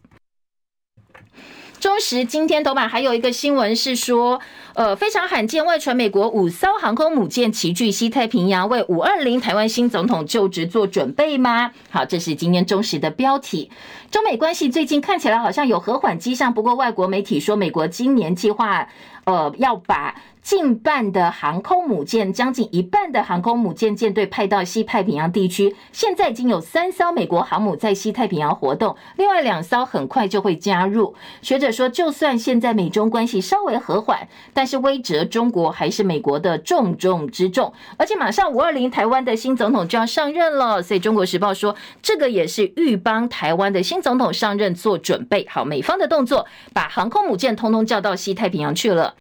[1.79, 4.39] 中时今天头版还有一个新闻是说，
[4.75, 11.71] 呃，非常罕见，外传美国五艘航空母舰齐聚西太平洋，为五二零台湾新总统就职做准备吗？
[11.89, 13.71] 好，这是今天中时的标题。
[14.11, 18.89] 中美关系最近看起来好像有和缓迹象，不过外国媒体说，美国今年计划，
[19.23, 20.13] 呃，要把。
[20.45, 25.75] 近半的航空母舰，将近一半的航空母舰舰队派到西太平洋地区。
[25.91, 31.15] 现在已经有三艘美国航母在西太平洋活动，另外两艘很快就会加入。
[31.41, 37.71] 学者说，就算现在美中关系稍微和缓，但是威折中国还是美国的重中之重。
[37.97, 45.45] 而且马上五二零台湾的新总统就要上任了，所以中国时报说，这个也是预帮台湾的新总统上任做准备。
[45.49, 49.15] 好，美方的动作，把航空母舰通通叫到西太平洋去了。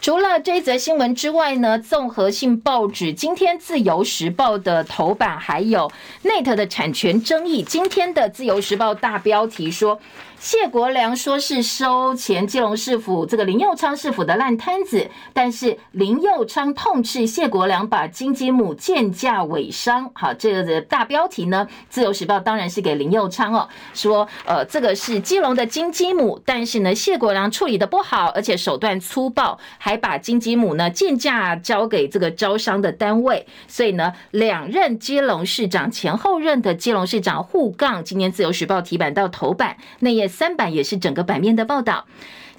[0.00, 5.92] 除了这一则新闻之外呢，综合性报纸今天《自由时报》的头版还有
[6.24, 7.62] NET 的产权争议。
[7.62, 10.00] 今天的《自由时报》大标题说。
[10.40, 20.10] 谢国梁说是收前基隆市府这个林佑昌市府的烂摊子，但是林佑昌痛斥谢国梁把金鸡母贱价委商。
[20.14, 38.02] 好，这个的大标题呢，《自由时报》当然是给林佑昌哦，说呃这个是基隆的金鸡母，但是呢谢国梁处理的不好，而且手段粗暴，还把金鸡母呢贱价交给这个招商的单位，所以呢两任基隆市长前后任的基隆市长互杠。
[38.02, 40.29] 今天《自由时报》提版到头版那页。
[40.30, 42.06] 三版也是整个版面的报道。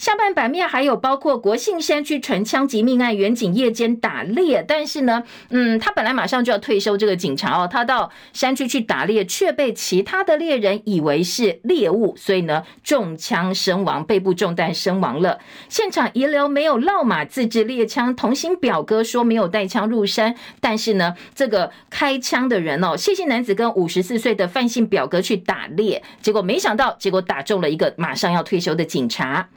[0.01, 15.37] 下半版面还有包括国姓山区传枪击命案，员警夜间打猎，但是呢，嗯，他本来马上就要退休，这个警察哦，他到山区去打猎，却被其他的猎人以为是猎物，所以呢，中枪身亡，背部中弹身亡了。
[15.69, 29.47] 现场遗留没有落马自制猎枪，同行表哥说没有带枪入山，但是呢，这个开枪的人哦，谢姓男子跟五十四岁的范姓表哥去打猎，结果没想到，结果打中了一个马上要退休的警察。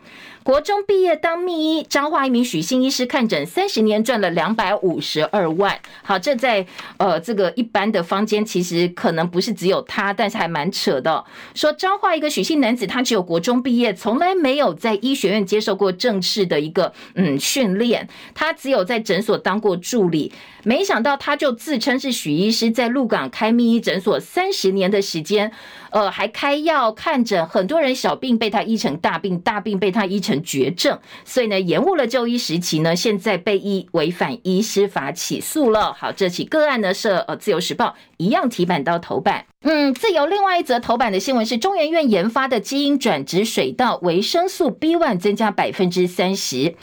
[0.45, 5.81] 国中毕业当密医，彰化一名许姓医师看诊三十年赚了两百五十二万。
[6.03, 6.67] 好，这在
[6.99, 11.25] 呃这个一般的坊间其实可能不是只有他，但是还蛮扯的。
[11.55, 20.31] 说彰化一个许姓男子，他只有国中毕业，从来没有在医学院接受过正式的一个嗯训练，他只有在诊所当过助理。
[20.63, 25.53] 没想到他就自称是许医师，在鹿港开密医诊所三十年的时间，
[25.95, 35.93] 呃，还开药看诊，很多人小病被他医成大病，大病被他医成绝症，所以呢，延误了就医时期呢，现在被医违反医师法起诉了。
[35.93, 39.47] 好，这起个案呢是呃自由时报一样提版到头版。
[39.63, 46.75] 嗯，自由另外一则头版的新闻是中研院研发的基因转植水稻维生素 B one 增加百分之三十。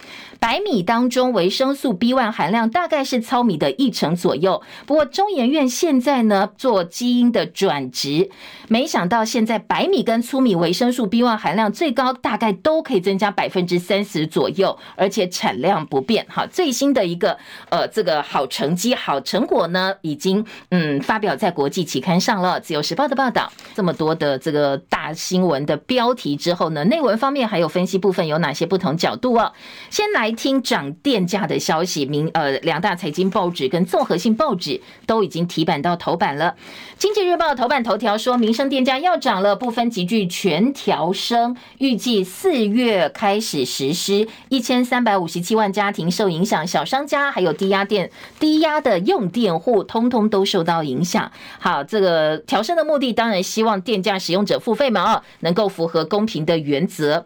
[0.42, 4.64] 白米当中维生素 B1 含量大概是糙米的一成左右。
[4.88, 8.32] 不过中研院现在呢做基因的转植，
[8.68, 16.26] 没想到现在白米跟粗米维生素 B1 含量最高，大概都可以增加百分之三十左右，而且产量不变。
[16.28, 17.38] 好，最新的一个
[17.70, 22.60] 呃这个好成绩、好成果呢，已经嗯发表在国际期刊上了。
[22.60, 29.54] 自由时报的报道，这么多的这个大新闻的标题之后呢，内文方面还有分析部分有哪些不同角度哦？
[29.92, 30.31] 先来。
[30.32, 36.56] 听涨电价的消息，明呃两大财经报纸跟综合性报纸都已经提版到头版了。
[36.98, 51.32] 经济日报头版头条说，民生电价要涨了，部分级距全调升，预计四月开始实施，一千三百五十七万家庭受影响，小商家还有低压电、低压的用电户，通通都受到影响。
[51.60, 57.26] 好，这个调升的目的当然希望电价使用者付费嘛，啊能够符合公平的原则。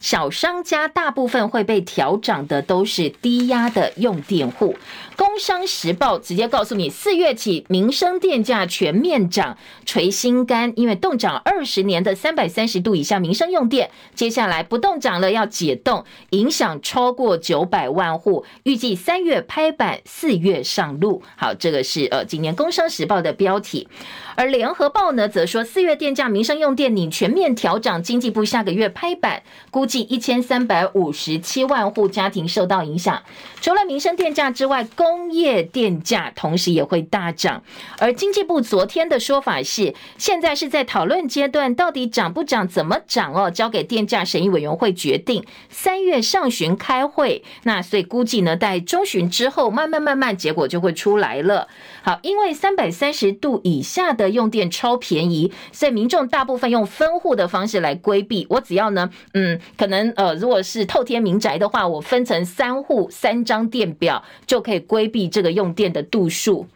[0.00, 4.76] 小商家大部分会被调涨的都是低压的用电户。
[5.18, 21.20] 工商时报直接告诉你，四月起民生电价全面涨，捶心肝，因为冻涨二十年的三百三十度以下民生用电，接下来不冻涨了要解冻，影响超过九百万户，预计三月拍板，四月上路。
[21.34, 23.88] 好，这个是呃今年工商时报的标题。
[24.36, 33.20] 而联合报呢，则说四月电价民生用电拟全面调涨，经济部下个月拍板，估计一千三百五十七万户家庭受到影响。
[33.60, 37.62] 除了民生电价之外，工业电价同时也会大涨。
[37.98, 45.42] 而经济部昨天的说法是，现在是在讨论阶段，到底涨不涨、怎么涨哦，交给电价审议委员会决定。
[45.70, 51.68] 三月上旬开会，那所以估计呢，在中旬之后，慢慢慢慢结果就会出来了。
[52.02, 58.46] 好，因为三百三十度以下的用电超便宜，所以民众大部分用分户的方式来规避。
[58.50, 66.66] 我只要呢，嗯，可能呃，如果是透天民宅的话，我分成三户三张电表就可以规规避这个用电的度数。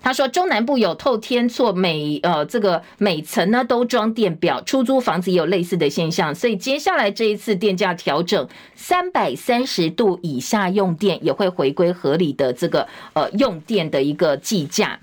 [0.00, 14.98] 他说，中南部有透天厝，每呃这个每层呢都装电表，出租房子也有类似的现象，所以接下来这一次电价调整，三百三十度以下用电也会回归合理的这个呃用电的一个计价。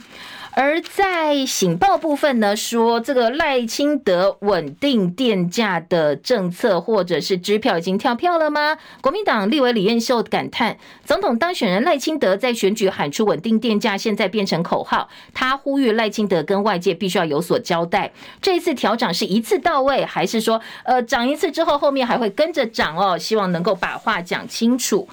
[0.61, 8.77] 而在醒报部分呢，说这个赖清德稳定电价的政策或者是支票已经跳票了吗？
[8.99, 15.07] 国民党立委李彦秀感叹，总统当选人赖清德在选举喊出稳定电价，现在变成口号。
[15.33, 23.17] 他呼吁赖清德跟外界必须要有所交代，这一次调涨是一次到位，还是说呃涨一次之后后面还会跟着涨哦？
[23.17, 25.07] 希望能够把话讲清楚。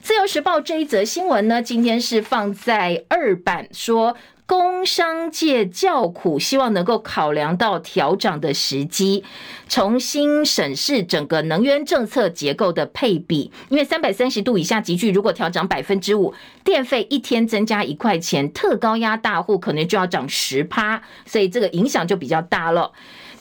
[0.00, 4.16] 自由时报这一则新闻呢，今天是放在二版说。
[4.52, 9.24] 工商界叫苦，希望能够考量到调涨的时机，
[9.66, 13.50] 重新审视整个能源政策结构的配比。
[13.70, 22.92] 因为三百三十度以下集聚，如果调涨百分之五，电费一天增加一块钱，特高压大户可能就要涨十趴，所以这个影响就比较大了。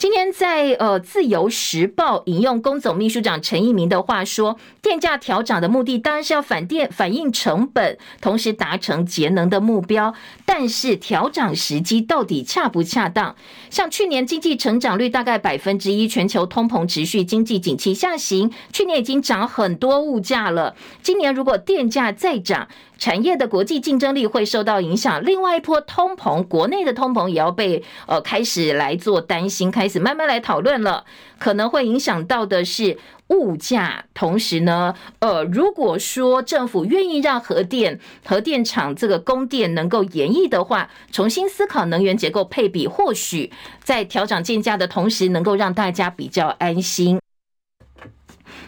[0.01, 10.15] 今天在呃《自由时报》引用工总秘书长陈一鸣的话说，电价调涨的目的当然是要反电反映成本，同时达成节能的目标。
[10.43, 13.35] 但是调涨时机到底恰不恰当？
[13.69, 20.75] 像去年经济成长率大概百分之一，全球通膨持续，经济景气下行，去年已经涨很多物价了。
[21.03, 31.05] 今年如果电价再涨，产业的国际竞争力会受到影响，另外一波通膨，国内的通膨也要被呃开始来做担心，开慢慢来讨论了，
[31.39, 34.05] 可能会影响到的是物价。
[34.13, 43.51] 同时呢，呃，如果说政府愿意让核电核电厂这个供电能够延役的话，重新思考能源结构配比，或许
[43.83, 47.19] 在调整电价的同时，能够让大家比较安心。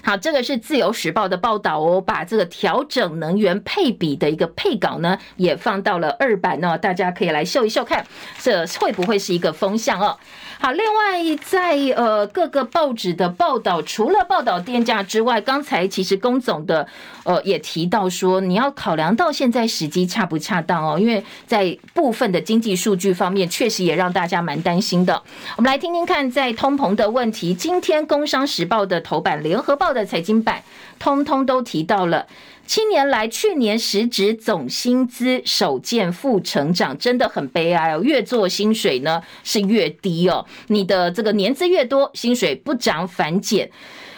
[0.05, 8.05] 好，这个是自由时报的报道哦，把这个调整能源配比的一个配稿呢，也放到了二版呢，大家可以来秀一秀看，
[8.41, 10.17] 这会不会是一个风向哦？
[10.59, 16.87] 好，另外在呃各个报纸的报道，除了报道电价之外，刚才其实工总的
[17.23, 25.21] 呃也提到说，你要考量到现在时机恰不恰当哦，因为在部分的经济数据方面，确实也让大家蛮担心的。
[25.55, 30.63] 我们来听听看，在通膨的问题，今天工商时报的头版，联合报的财经版，
[30.99, 32.27] 通通都提到了。
[32.65, 38.01] 七年来，去年实值总薪资首见负成长，真的很悲哀哦。
[38.01, 43.69] 越做薪水呢是越低哦，你的这个年资越多，薪水不涨反减。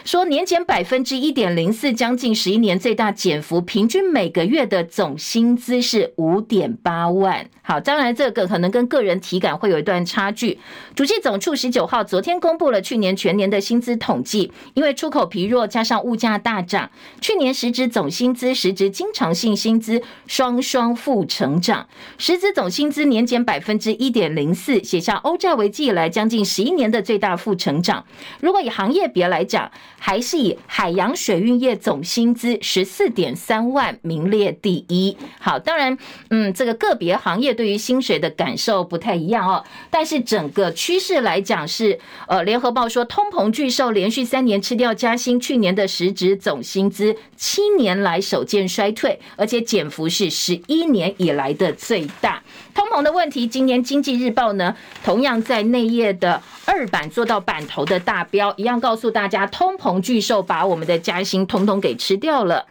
[0.06, 7.50] 说年减百分之一点零四，将近十一年最大减幅，平均每个月的总薪资是五点八万。
[7.64, 10.60] 好，当然这个可能跟个人体感会有一段差距。
[10.94, 21.90] 主计总处十九号昨天公布了去年全年的薪资统计，因为出口疲弱加上物价大涨，去年实质总薪资、实质经常性薪资双双负成长，
[22.20, 28.06] 实质总薪资年减百分之一点零四，写下欧债危机以来将近十一年的最大负成长。
[28.40, 29.72] 如果以行业别来讲，
[30.06, 35.18] 还是以海洋水运业总薪资十四点三万名列第一。
[35.40, 35.98] 好，当然，
[36.30, 39.64] 嗯，这个个别行业对于薪水的感受不太一样哦。
[39.90, 52.44] 但是整个趋势来讲是，呃，联合报说，通膨巨兽连续三年吃掉加薪，去年的实质总薪资七年来首见衰退，而且减幅是十一年以来的最大。
[52.76, 62.68] 通膨的问题，今年经济日报呢，同样在内页的二版做到版头的大标，一样告诉大家，通膨巨兽把我们的加薪通通给吃掉了。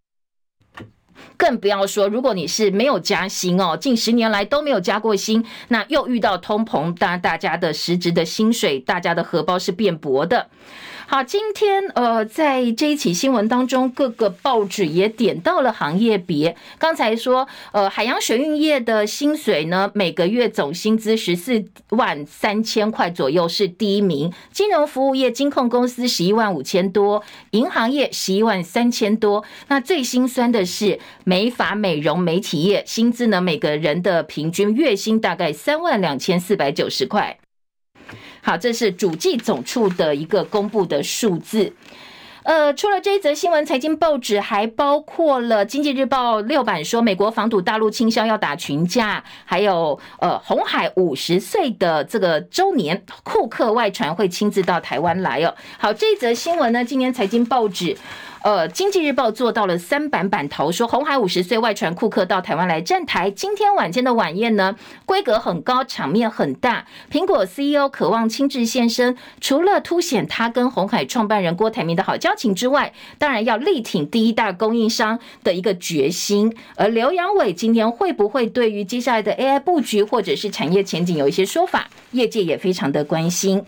[1.39, 10.49] 更不要说，如果你是没有加薪哦，近十年来都没有加过薪，那又遇到通膨，当然大家的实质的薪水，大家的荷包是变薄的。
[11.07, 16.57] 好，今天呃，在这一起新闻当中，各个报纸也点到了行业别。
[16.79, 24.33] 刚才说，呃，海洋水运业的薪水呢，每个月总薪资十四万三千块左右是第一名。
[24.51, 29.45] 金融服务业金控公司十一万五千多，银行业十一万三千多。
[29.69, 37.39] 那最心酸的是美发美容媒体业，薪资呢，每个人的平均月薪大概三万两千四百九十块。
[38.47, 41.73] 好，这是主计总处的一个公布的数字。
[42.45, 55.55] 呃，除了这一则新闻，财经报纸还包括了《经济日报》六版说，美国防堵大陆倾销要打群架，还有呃，红海五十岁的这个周年，库克外传会亲自到台湾来哦。
[55.79, 57.97] 好，这一则新闻呢，今天财经报纸。
[58.43, 63.31] 呃，经济日报做到了三版版头，说红海五十岁外传库克到台湾来站台。
[63.31, 64.77] 今天晚间的晚宴呢，
[65.07, 66.85] 规格很高，场面很大。
[67.11, 76.55] 苹果 CEO 渴望亲自现身，除了凸显他跟红海创办人郭台铭的好交情之外，当然要力挺第一大供应商的一个决心。
[76.77, 81.89] 而刘扬伟今天会不会对于接下来的 AI 布局或者是产业前景有一些说法？
[82.13, 83.65] 业界也非常的关心。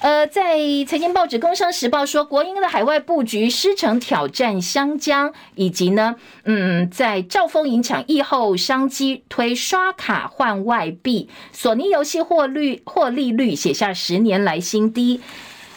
[0.00, 15.20] 呃，在财经报纸《工商时报》说，国营的海外布局狮城挑战湘江，以及呢，嗯，在兆丰赢抢疫后商机，推刷卡换外币，索尼游戏获率获利率写下十年来新低，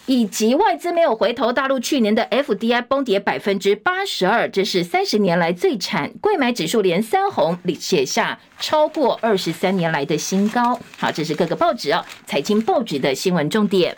[0.06, 10.78] 以及外资没有回头，大陆去年的 FDI 崩跌百分之八十二，这是三十年来最惨，贵买指数连三红，写下超过二十三年来的新高。
[10.98, 13.96] 好，这是各个报纸哦，财经报纸的新闻重点。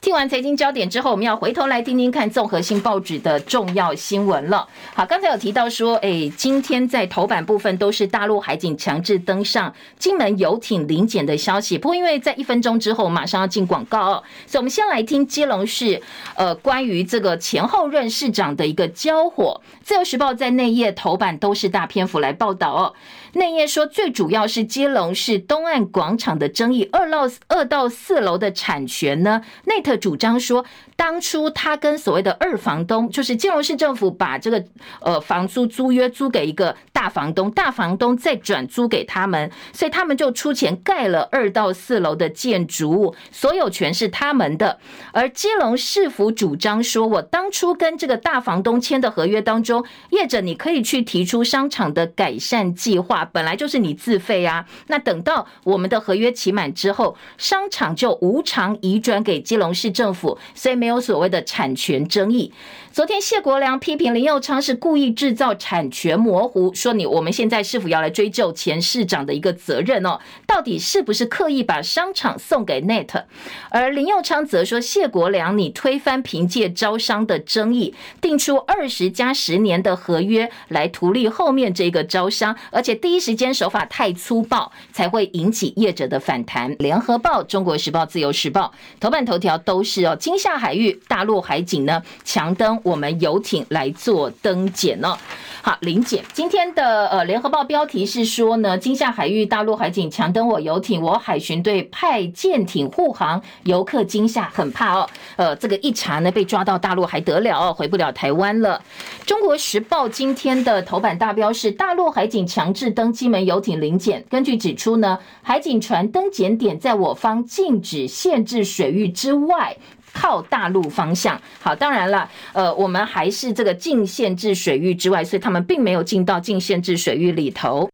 [0.00, 4.66] 听完财经焦点之后，我们要回头来听听看综合性报纸的重要新闻了。
[4.94, 11.76] 好，刚才有提到说，哎，今天在头版部分都是大陆海警强制登上金门游艇临检的消息。
[11.76, 16.00] 不过，因为在一分钟之后马上要进广告哦，所以我们先来听基隆市
[16.34, 19.60] 呃关于这个前后任市长的一个交火。
[19.82, 22.94] 自由时报在内页头版都是大篇幅来报道哦。
[23.34, 30.64] 内页说，最主要是基隆市东岸广场的争议，二到二到四楼的产权呢，内特主张说，
[31.00, 34.62] 当初他跟所谓的二房东，就是基隆市政府把这个
[35.00, 44.78] 呃房租租约租给一个大房东，大房东再转租给他们，所以他们就出钱盖了二到四楼的建筑物，所有权是他们的。
[45.12, 53.24] 而基隆市府主张说，我当初跟这个大房东签的合约当中，业者你可以去提出商场的改善计划。
[53.24, 62.52] 本来就是你自费啊，那等到我们的合约期满之后，商场就无偿移转给基隆市政府，所以没有所谓的产权争议。
[63.00, 70.20] 昨天谢国梁批评林佑昌是故意制造产权模糊，说你我们现在是否要来追究前市长的一个责任哦？
[70.46, 73.24] 到底是不是刻意把商场送给 Net？
[73.70, 86.76] 而林佑昌则说谢国梁你推翻凭借招商的争议，定出二十加十年的合约来图利后面这个招商，而且第一时间手法太粗暴，才会引起业者的反弹。
[86.78, 88.70] 联合报、中国时报、自由时报
[89.00, 92.78] 头版头条都是哦，金厦海域大陆海警呢强登。
[92.90, 95.16] 我们游艇来做登检呢。
[95.62, 96.24] 好，临检。
[96.32, 105.06] 今天的呃联合报标题是说呢，金厦海域大陆海警强登我游艇，我海巡队派舰艇护航，游客惊吓很怕哦。
[105.36, 108.82] 呃，这个一查呢，被抓到大陆还得了哦，回不了台湾了。
[109.26, 119.76] 中国时报今天的头版大标是大陆海警强制登金门游艇临检，根据指出呢，海警船登检点在我方禁止限制水域之外。
[120.12, 127.88] 靠大陆方向，好，当然了，呃，我们还是这个禁限制水域之外，所以他们并没有进到禁限制水域里头。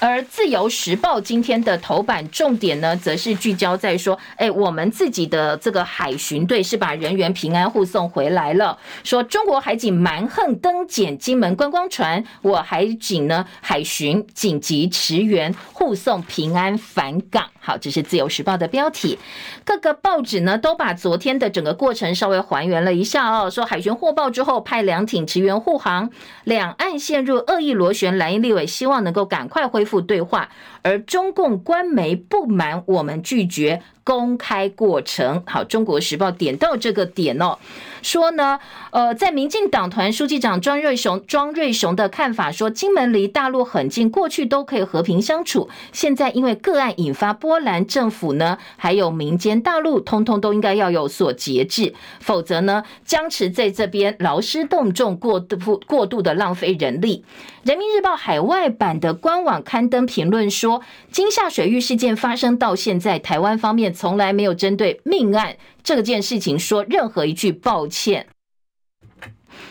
[0.00, 8.78] 而自由时报今天的头版重点呢，则是聚焦在说，哎，我们自己的这个海巡队是把人员平安护送回来了。
[9.02, 17.46] 说中国海警蛮横登检金门观光船，我海警呢海巡紧急驰援护送平安返港。
[17.58, 19.18] 好，这是自由时报的标题。
[19.64, 23.50] 各个报纸呢都把昨天的整个过程稍微还原了一下哦。
[23.50, 26.08] 说海巡获报之后派两艇驰援护航，
[26.44, 29.87] 两岸陷入恶意螺旋，蓝营立委希望能够赶快恢复。
[29.88, 30.50] 复对话，
[30.82, 35.42] 而中共官媒不满我们拒绝公开过程。
[35.46, 37.58] 好，中国时报点到这个点哦，
[38.00, 38.58] 说呢，
[38.90, 57.26] 呃，在民进党团书记长庄瑞雄庄瑞雄的看法说，金门离大陆很近，过去都可以和平相处，现在因为个案引发波澜，政府呢还有民间大陆，通通都应该要有所节制，否则呢僵持在这边劳师动众，过度过度的浪费人力。
[57.64, 60.80] 人民日报海外版的官网刊登评论说，
[61.12, 63.92] 金厦水域事件发生到现在，台湾方面。
[63.98, 68.28] 从来没有针对命案这件事情说任何一句抱歉。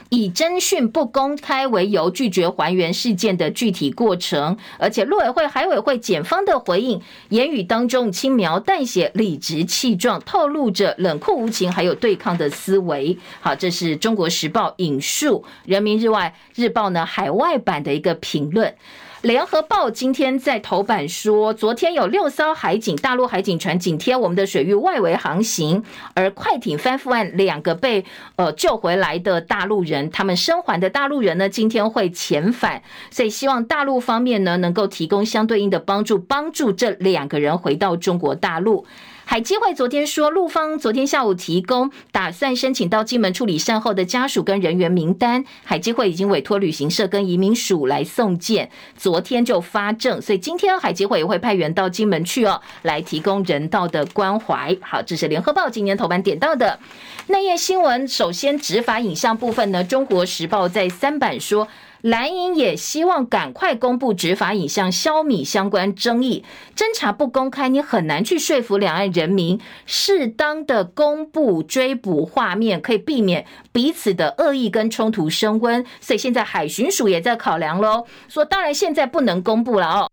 [0.10, 13.18] 以侦讯不公开为由，拒绝还原事件的具体过程，而且陆委会、海委会、检方的回应言语当中轻描淡写、理直气壮，透露着冷酷无情，还有对抗的思维。
[13.40, 18.76] 好，这是中国时报引述人民日外日报呢海外版的一个评论。
[19.24, 28.06] 联合报今天在头版说，昨天有六艘海警大陆海警船紧贴我们的水域外围航行，而快艇翻覆案两个被
[28.36, 38.86] 呃救回来的大陆人，他们生还的大陆人呢，今天会遣返，所以希望大陆方面呢能够提供相对应的帮助，帮助这两个人回到中国大陆。
[39.30, 54.74] 海基会昨天说，陆方昨天下午提供打算申请到金门处理善后的家属跟人员名单，海基会已经委托旅行社跟移民署来送件，昨天就发证，所以今天海基会也会派员到金门去哦，来提供人道的关怀。
[54.82, 56.80] 好，这是联合报今年头版点到的
[57.28, 58.08] 内页新闻。
[58.08, 61.68] 首先，执法影像部分呢，中国时报在三版说。
[62.08, 66.46] 蓝营也希望赶快公布执法影像，消弭相关争议。
[66.74, 69.60] 侦查不公开，你很难去说服两岸人民。
[69.86, 75.86] 适当的公布追捕画面，可以避免彼此的恶意跟冲突升温。
[76.00, 80.10] 所以现在海巡署也在考量喽，说当然现在不能公布了哦。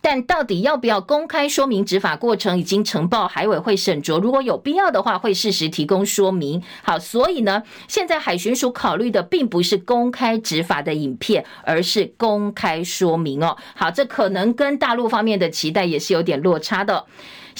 [0.00, 4.18] 但到底要不要公开说明执法过程，已经呈报海委会审酌。
[4.18, 6.62] 如果有必要的话，会适时提供说明。
[6.82, 13.56] 好，所以呢，现在海巡署考虑的并不是公开执法的影片，而是公开说明哦。
[13.74, 17.06] 好，这可能跟大陆方面的期待也是有点落差的。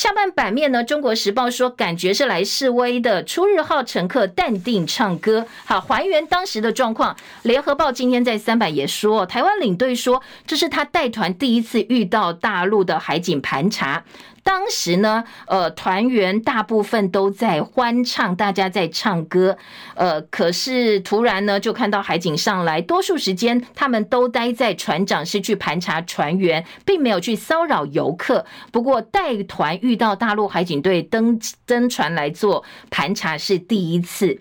[0.00, 3.22] 下半版面呢，《中国时报》说，感觉是来示威的。
[3.22, 7.14] 出日号乘客淡定唱歌，好，还原当时的状况。
[7.42, 14.02] 《联合报》今天在三版也说，台湾领队说，这是他带团第一次遇到大陆的海警盘查。
[14.42, 19.56] 当时呢，呃，团员大部分都在欢唱，大家在唱歌，
[19.94, 28.44] 呃，可是突然呢，就看到海警上来，多数时间他们都待在船长室去盘查船员，并没有去骚扰游客。
[28.72, 34.40] 不过带团遇到大陆海警队登登船来做盘查是第一次。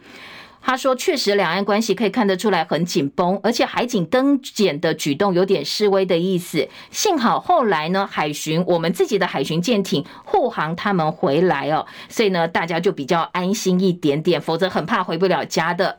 [0.69, 6.69] 他说：“确实，两岸关系可以看得出来很紧绷，而且海警登检的举动有点示威的意思。
[6.91, 15.97] 幸好后来呢，海巡我们自己的海巡舰艇护航他们回来哦，所以呢，大家就比较安心一点点，否则很怕回不了家的。”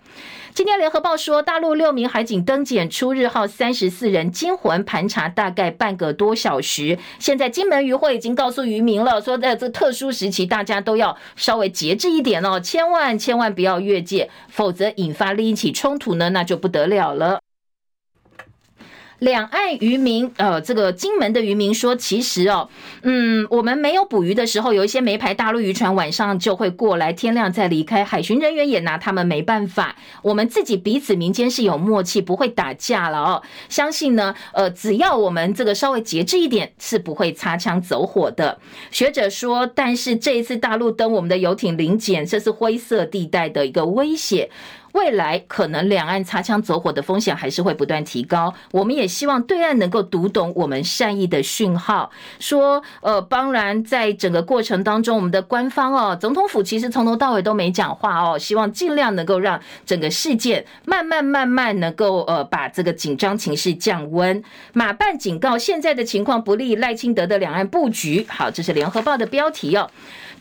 [0.52, 6.98] 今天联合报说，大陆六名海警登检出日号三十四人，惊魂盘查大概半个多小时。
[7.20, 17.40] 现在金门渔会已经告诉渔民了，说在这特殊时期，大家都要稍微节制一点哦，千万千万不要越界，否则引发另一起冲突呢，那就不得了了。
[19.20, 22.68] 两岸渔民，呃，这个金门的渔民说，其实哦，
[23.02, 29.94] 嗯，我们没有捕鱼的时候，有一些没牌大陆渔船晚上就会过来，天亮再离开，海巡人员也拿他们没办法。
[30.22, 33.42] 我们自己彼此民间是有默契，不会打架了哦。
[33.68, 38.58] 相信呢，呃，只要我们这个稍微节制一点，是不会擦枪走火的。
[38.90, 44.50] 学者说，但是这一次大陆登我们的游艇临检，这是灰色地带的一个威胁。
[44.92, 64.42] 未来可能两岸擦枪走火的风险还是会不断提高，我们也希望对岸能够读懂我们善意的讯号，说呃，当然在整个过程当中，我们的官方哦，总统府其实从头到尾都没讲话哦，希望尽量能够让整个事件慢慢慢慢能够呃把这个紧张情势降温。
[64.72, 68.26] 马办警告，现在的情况不利赖清德的两岸布局。
[68.28, 69.90] 好，这是联合报的标题哦。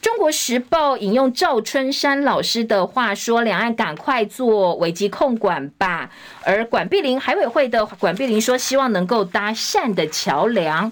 [0.02, 6.10] 中国时报引用赵春山老师的话说：“两岸赶快做危机控管吧。”
[6.46, 10.92] 而管碧玲海委会的管碧玲说：“希望能够搭善的桥梁。”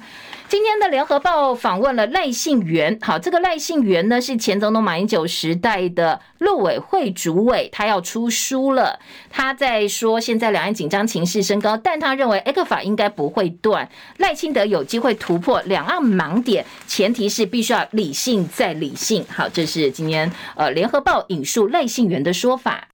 [0.50, 8.98] 今天的联合报访问了赖信元，好，这个赖信元呢是前总统马英九时代的陆委会主委，他要出书了。
[9.30, 13.90] 他在说现在两岸紧张情势升高，但他认为 ECFA 应该不会断，
[14.20, 19.26] 赖清德有机会突破两岸盲点，前提是必须要理性再理性。
[19.30, 22.88] 好，这是今天呃联合报引述赖信元的说法。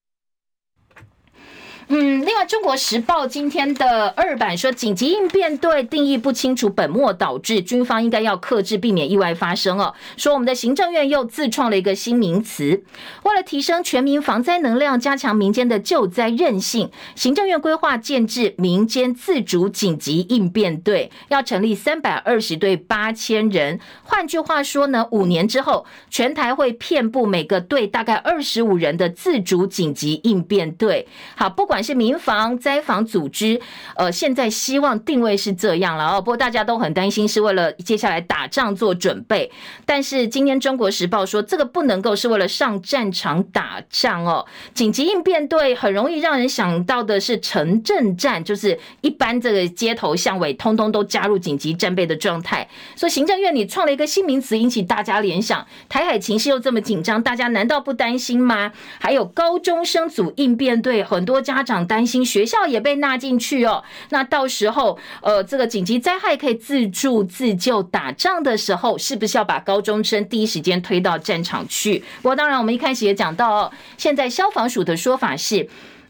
[1.89, 9.93] 嗯，另外，《中国时报》今天的二版说，紧急应变队定义不清楚，本末倒置，军方应该要克制，避免意外发生哦。
[10.15, 12.83] 说我们的行政院又自创了一个新名词，
[13.23, 23.79] 为了提升全民防灾能量，加强民间的救灾韧性，行政院规划建制民间自主紧急应变队，要成立三百二十队八千人。
[24.03, 31.07] 换句话说呢，五年之后，全台会遍布每个队大概二十五人的自主紧急应变队。
[31.35, 31.72] 好，不管。
[31.73, 33.59] 不管是民防、灾防组织，
[33.95, 36.21] 呃，现在希望定位是这样了哦。
[36.21, 39.51] 不过大家都很担心，是为了接下来打仗做准备。
[39.83, 44.45] 但是今天《中国时报》说，这个不能够是为了上战场打仗哦。
[44.75, 52.69] 紧急应变队很容易让人想到的是城镇战，就是一般这个街头巷尾通通都加入紧急战备的状态。
[52.95, 55.65] 说行政院你创了一个新名词，引起大家联想。
[55.89, 58.71] 台海情势又这么紧张，大家难道不担心吗？
[58.99, 63.81] 还有高中生组应变队，很多家家长担心学校也被纳进去哦。
[64.09, 71.99] 那到时候，呃，这个紧急灾害可以自助自救，打仗的时候是不是要把高中生第一时间推到战场去？
[72.21, 75.69] 不过当然，我们一开始也讲到哦，现在消防署的说法是。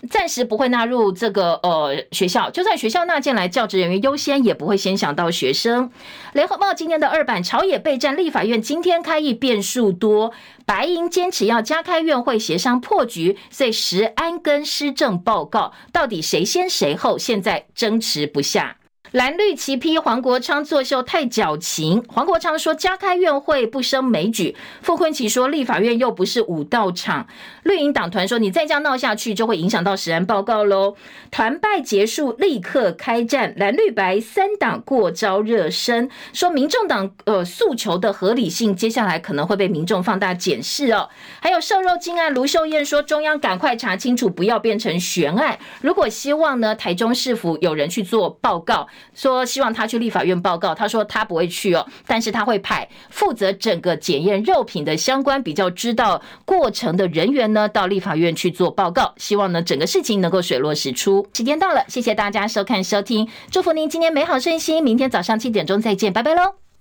[0.09, 5.89] 暂时不会纳入这个呃学校，就算学校纳进来，教职人员优先也不会先想到学生。
[6.33, 10.33] 联合报今天的二版朝野备战，立法院今天开议变数多，
[10.65, 18.75] 白银坚持要加开院会协商破局，所以十安跟施政报告到底谁先谁后，现在争持不下。
[19.13, 27.27] 蓝绿齐批黄国昌作秀太矫情，黄国昌说加开院会不胜枚举，傅昆萁说立法院又不是武道场，
[27.61, 30.95] 绿营党团说你再这样闹下去就会影响到食安报告喽。
[31.29, 41.07] 团败结束立刻开战，蓝绿白三党过招热身，说民众党呃诉求的合理性接下来可能会被民众放大检视哦。
[41.39, 45.59] 还有瘦肉精案，卢秀燕说中央赶快查清楚，不要变成悬案。
[45.81, 48.87] 如果希望呢台中市府有人去做报告。
[49.13, 61.27] 说希望他去立法院报告，他说他不会去哦，但是他会派负责整个检验肉品的相关比较知道过程的人员呢，到立法院去做报告，希望呢整个事情能够水落石出。
[61.33, 66.72] 时间到了，谢谢大家收看收听，祝福您今天美好顺心，明天早上七点钟再见，拜拜喽。